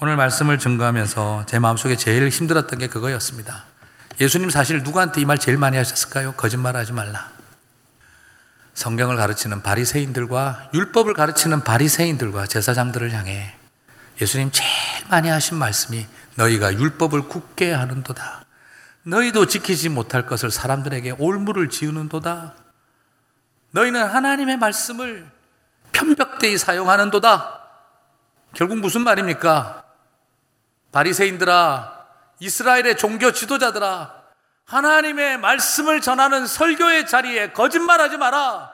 [0.00, 3.64] 오늘 말씀을 증거하면서 제 마음속에 제일 힘들었던 게 그거였습니다.
[4.20, 6.32] 예수님 사실 누구한테 이 말 제일 많이 하셨을까요?
[6.34, 7.34] 거짓말 하지 말라.
[8.74, 13.54] 성경을 가르치는 바리새인들과 율법을 가르치는 바리새인들과 제사장들을 향해
[14.20, 14.70] 예수님 제일
[15.08, 16.06] 많이 하신 말씀이
[16.36, 18.44] 너희가 율법을 굳게 하는도다.
[19.04, 22.54] 너희도 지키지 못할 것을 사람들에게 올무를 지우는도다.
[23.70, 25.30] 너희는 하나님의 말씀을
[25.92, 27.60] 편벽되이 사용하는도다.
[28.54, 29.84] 결국 무슨 말입니까?
[30.92, 32.06] 바리새인들아,
[32.38, 34.23] 이스라엘의 종교 지도자들아,
[34.66, 38.72] 하나님의 말씀을 전하는 설교의 자리에 거짓말하지 마라.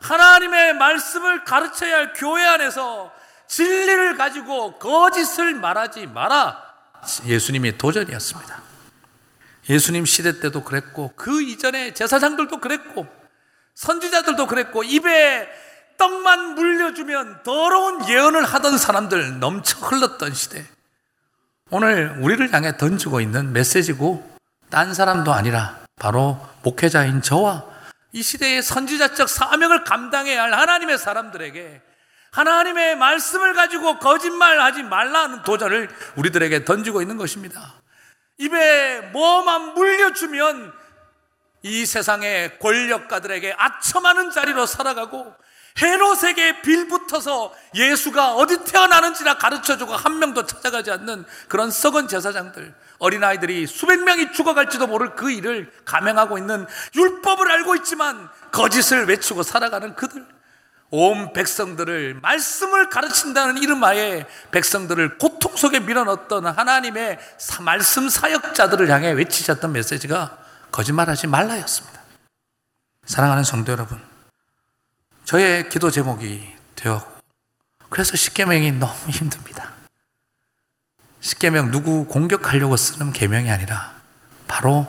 [0.00, 3.12] 하나님의 말씀을 가르쳐야 할 교회 안에서
[3.48, 6.62] 진리를 가지고 거짓을 말하지 마라.
[7.26, 8.62] 예수님의 도전이었습니다.
[9.68, 13.06] 예수님 시대 때도 그랬고, 그 이전에 제사장들도 그랬고,
[13.74, 15.48] 선지자들도 그랬고, 입에
[15.98, 20.64] 떡만 물려주면 더러운 예언을 하던 사람들 넘쳐 흘렀던 시대.
[21.70, 24.31] 오늘 우리를 향해 던지고 있는 메시지고,
[24.72, 27.62] 딴 사람도 아니라 바로 목회자인 저와
[28.12, 31.82] 이 시대의 선지자적 사명을 감당해야 할 하나님의 사람들에게
[32.32, 37.74] 하나님의 말씀을 가지고 거짓말하지 말라는 도전을 우리들에게 던지고 있는 것입니다.
[38.38, 40.72] 입에 뭐만 물려주면
[41.60, 45.34] 이 세상의 권력가들에게 아첨하는 자리로 살아가고
[45.80, 54.04] 헤롯에게 빌붙어서 예수가 어디 태어나는지나 가르쳐주고 한 명도 찾아가지 않는 그런 썩은 제사장들 어린아이들이 수백
[54.04, 60.24] 명이 죽어갈지도 모를 그 일을 감행하고 있는 율법을 알고 있지만 거짓을 외치고 살아가는 그들
[60.90, 67.18] 온 백성들을 말씀을 가르친다는 이름하에 백성들을 고통 속에 밀어넣었던 하나님의
[67.62, 70.38] 말씀 사역자들을 향해 외치셨던 메시지가
[70.70, 72.00] 거짓말하지 말라였습니다.
[73.04, 74.00] 사랑하는 성도 여러분,
[75.24, 77.10] 저의 기도 제목이 되었고
[77.88, 79.71] 그래서 십계명이 너무 힘듭니다.
[81.22, 83.92] 십계명 누구 공격하려고 쓰는 계명이 아니라
[84.48, 84.86] 바로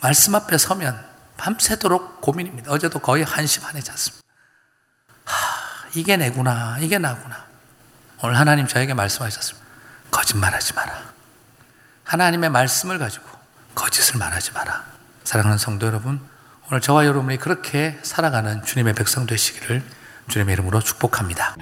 [0.00, 1.04] 말씀 앞에 서면
[1.36, 2.70] 밤새도록 고민입니다.
[2.70, 4.22] 어제도 거의 한시 반에 잤습니다.
[5.24, 7.44] 하, 이게 내구나, 이게 나구나.
[8.22, 9.66] 오늘 하나님 저에게 말씀하셨습니다.
[10.10, 11.12] 거짓말하지 마라.
[12.04, 13.26] 하나님의 말씀을 가지고
[13.74, 14.84] 거짓을 말하지 마라.
[15.24, 16.20] 사랑하는 성도 여러분,
[16.68, 19.82] 오늘 저와 여러분이 그렇게 살아가는 주님의 백성 되시기를
[20.28, 21.56] 주님의 이름으로 축복합니다.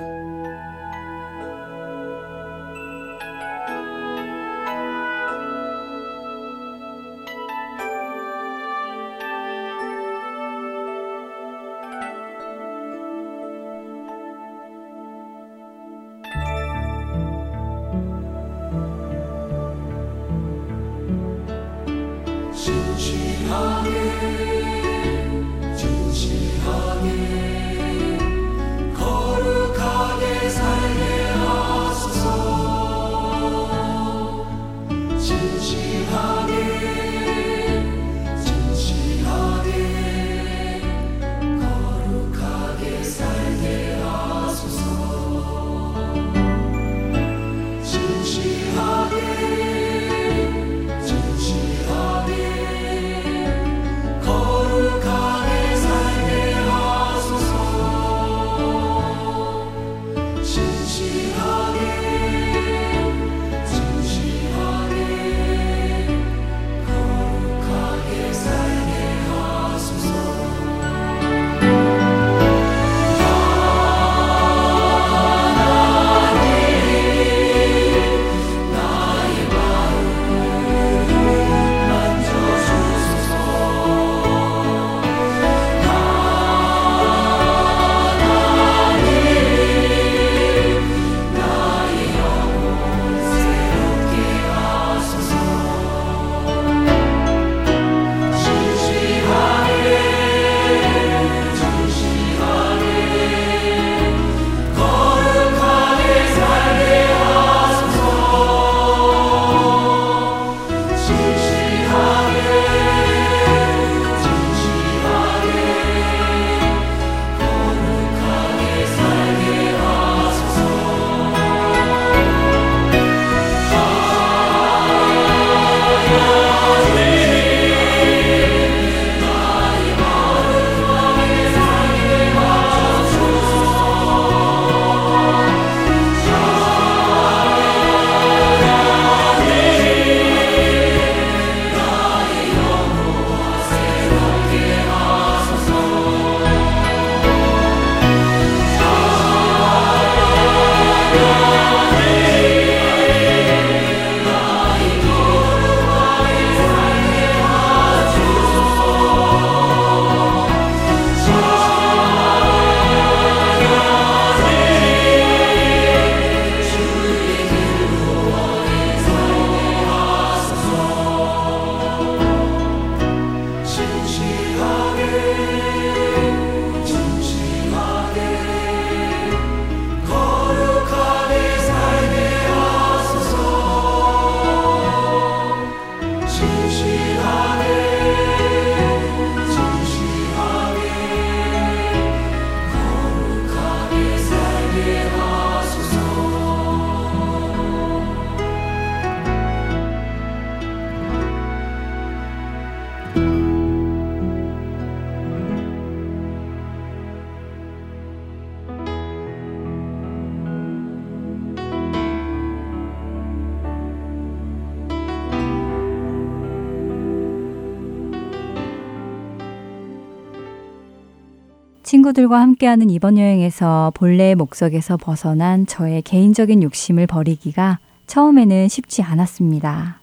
[222.13, 230.01] 친구들과 함께하는 이번 여행에서 본래의 목적에서 벗어난 저의 개인적인 욕심을 버리기가 처음에는 쉽지 않았습니다.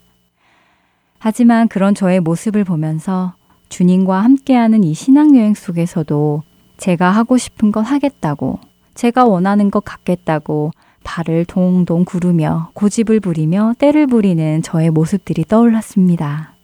[1.20, 3.34] 하지만 그런 저의 모습을 보면서
[3.70, 6.44] 주님과 함께하는 이 신앙여행 속에서도
[6.78, 8.60] 제가 하고 싶은 건 하겠다고,
[8.96, 10.72] 제가 원하는 것 갖겠다고
[11.04, 16.56] 발을 동동 구르며 고집을 부리며 때를 부리는 저의 모습들이 떠올랐습니다.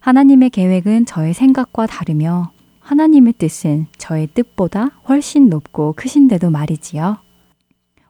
[0.00, 7.18] 하나님의 계획은 저의 생각과 다르며 하나님의 뜻은 저의 뜻보다 훨씬 높고 크신데도 말이지요.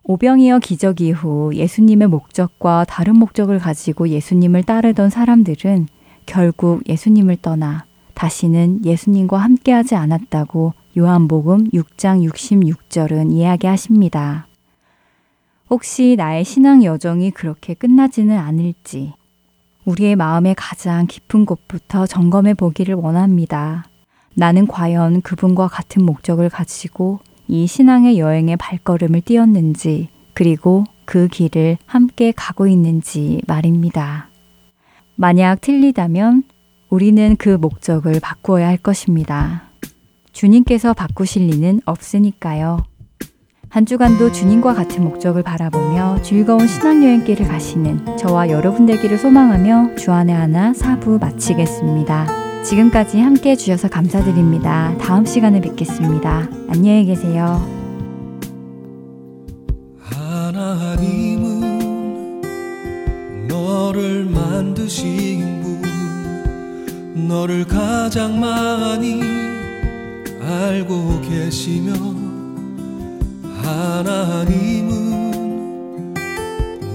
[0.02, 5.86] 오병이어 기적 이후 예수님의 목적과 다른 목적을 가지고 예수님을 따르던 사람들은
[6.26, 7.84] 결국 예수님을 떠나
[8.14, 14.46] 다시는 예수님과 함께하지 않았다고 요한복음 6장 66절은 이야기하십니다.
[15.68, 19.14] 혹시 나의 신앙 여정이 그렇게 끝나지는 않을지
[19.84, 23.89] 우리의 마음의 가장 깊은 곳부터 점검해 보기를 원합니다.
[24.34, 32.32] 나는 과연 그분과 같은 목적을 가지고 이 신앙의 여행의 발걸음을 띄었는지, 그리고 그 길을 함께
[32.34, 34.28] 가고 있는지 말입니다.
[35.16, 36.44] 만약 틀리다면
[36.88, 39.64] 우리는 그 목적을 바꾸어야 할 것입니다.
[40.32, 42.84] 주님께서 바꾸실 리는 없으니까요.
[43.68, 50.74] 한 주간도 주님과 같은 목적을 바라보며 즐거운 신앙여행길을 가시는 저와 여러분 되기를 소망하며 주안의 하나
[50.74, 52.49] 사부 마치겠습니다.
[52.64, 54.94] 지금까지 함께 해주셔서 감사드립니다.
[54.98, 56.48] 다음 시간에 뵙겠습니다.
[56.68, 57.66] 안녕히 계세요.
[59.98, 61.56] 하나님은
[63.48, 65.82] 너를 만드신 분,
[67.28, 69.20] 너를 가장 많이
[70.42, 71.92] 알고 계시며,
[73.62, 75.00] 하나님은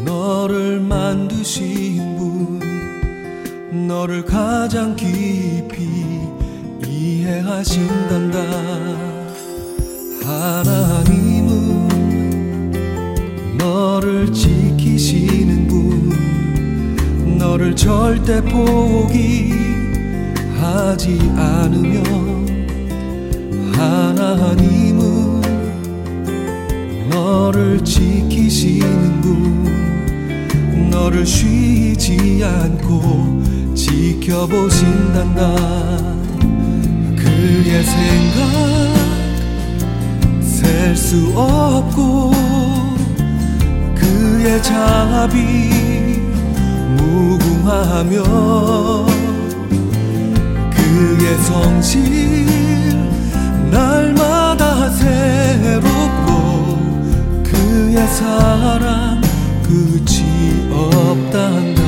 [0.05, 2.64] 너를 만드신 분,
[3.75, 6.21] 너를 가장 깊이
[6.87, 8.39] 이해하신단다.
[10.23, 11.87] 하나님은
[13.57, 19.59] 너를 지키시는 분 너를 절대 포기하지
[21.35, 22.01] 않으며
[23.73, 25.41] 하나님은
[27.09, 33.35] 너를 지키시는 분 너를 쉬지 않고
[33.75, 35.55] 지켜보신단다.
[37.15, 38.39] 그의 생각
[40.41, 42.31] 셀 수 없고
[43.95, 45.37] 그의 자비
[46.95, 48.23] 무궁하며
[50.71, 52.05] 그의 성실
[53.69, 56.29] 날마다 새롭고
[57.43, 59.21] 그의 사랑
[59.63, 61.83] 끝이 없단다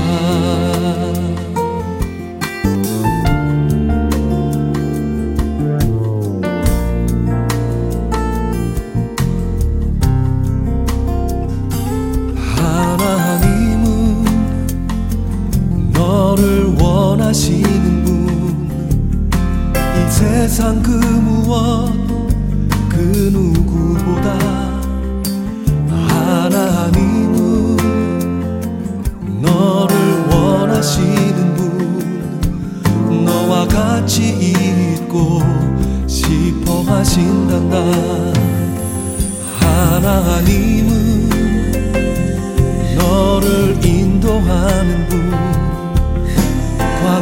[17.27, 18.69] 원하시는 분,
[19.73, 21.91] 이 세상 그 무엇,
[22.87, 24.31] 그 누구보다
[26.07, 27.75] 하나님은
[29.41, 29.95] 너를
[30.31, 34.29] 원하시는 분, 너와 같이
[34.95, 35.41] 있고
[36.07, 37.77] 싶어 하신단다.
[39.59, 41.29] 하나님은
[42.97, 45.26] 너를 인도하는 분,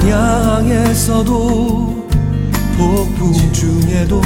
[0.05, 2.05] 광야에서도
[2.77, 4.21] 폭풍 중에도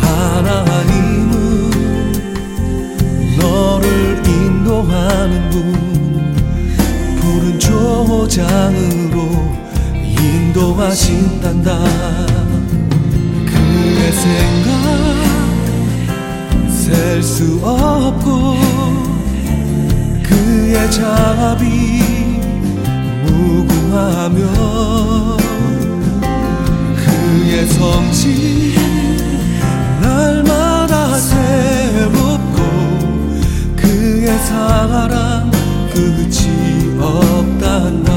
[0.00, 1.36] 하나님은
[3.38, 6.34] 너를 인도하는 분
[7.20, 9.28] 푸른 초장으로
[10.00, 11.78] 인도하신단다.
[13.46, 14.70] 그의 생각
[16.70, 18.56] 셀 수 없고
[20.22, 22.15] 그의 자비
[23.96, 25.36] 무궁하며
[26.96, 28.74] 그의 성질
[30.02, 32.58] 날마다 새롭고
[33.74, 35.50] 그의 사랑
[35.94, 38.12] 끝이 없단다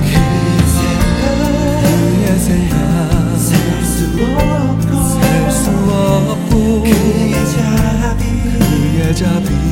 [0.00, 3.98] 그의 생각 셀수
[4.34, 4.88] 없고
[5.20, 8.22] 셀수 없고 그의 자비
[8.58, 9.71] 그의 자비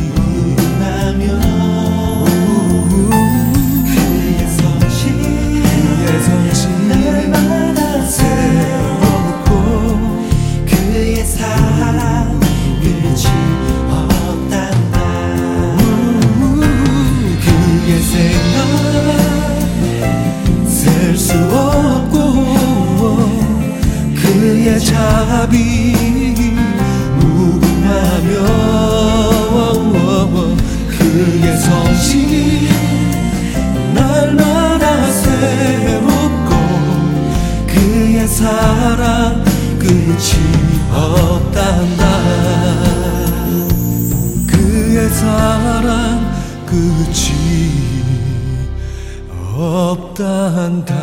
[25.51, 25.95] 답이
[27.19, 28.31] 무궁하며
[30.89, 32.69] 그의 성신이
[33.93, 36.55] 날마다 새롭고
[37.67, 39.43] 그의 사랑
[39.79, 40.31] 끝이
[40.93, 42.03] 없단다.
[44.47, 46.33] 그의 사랑
[46.65, 47.35] 끝이
[49.57, 50.95] 없단다.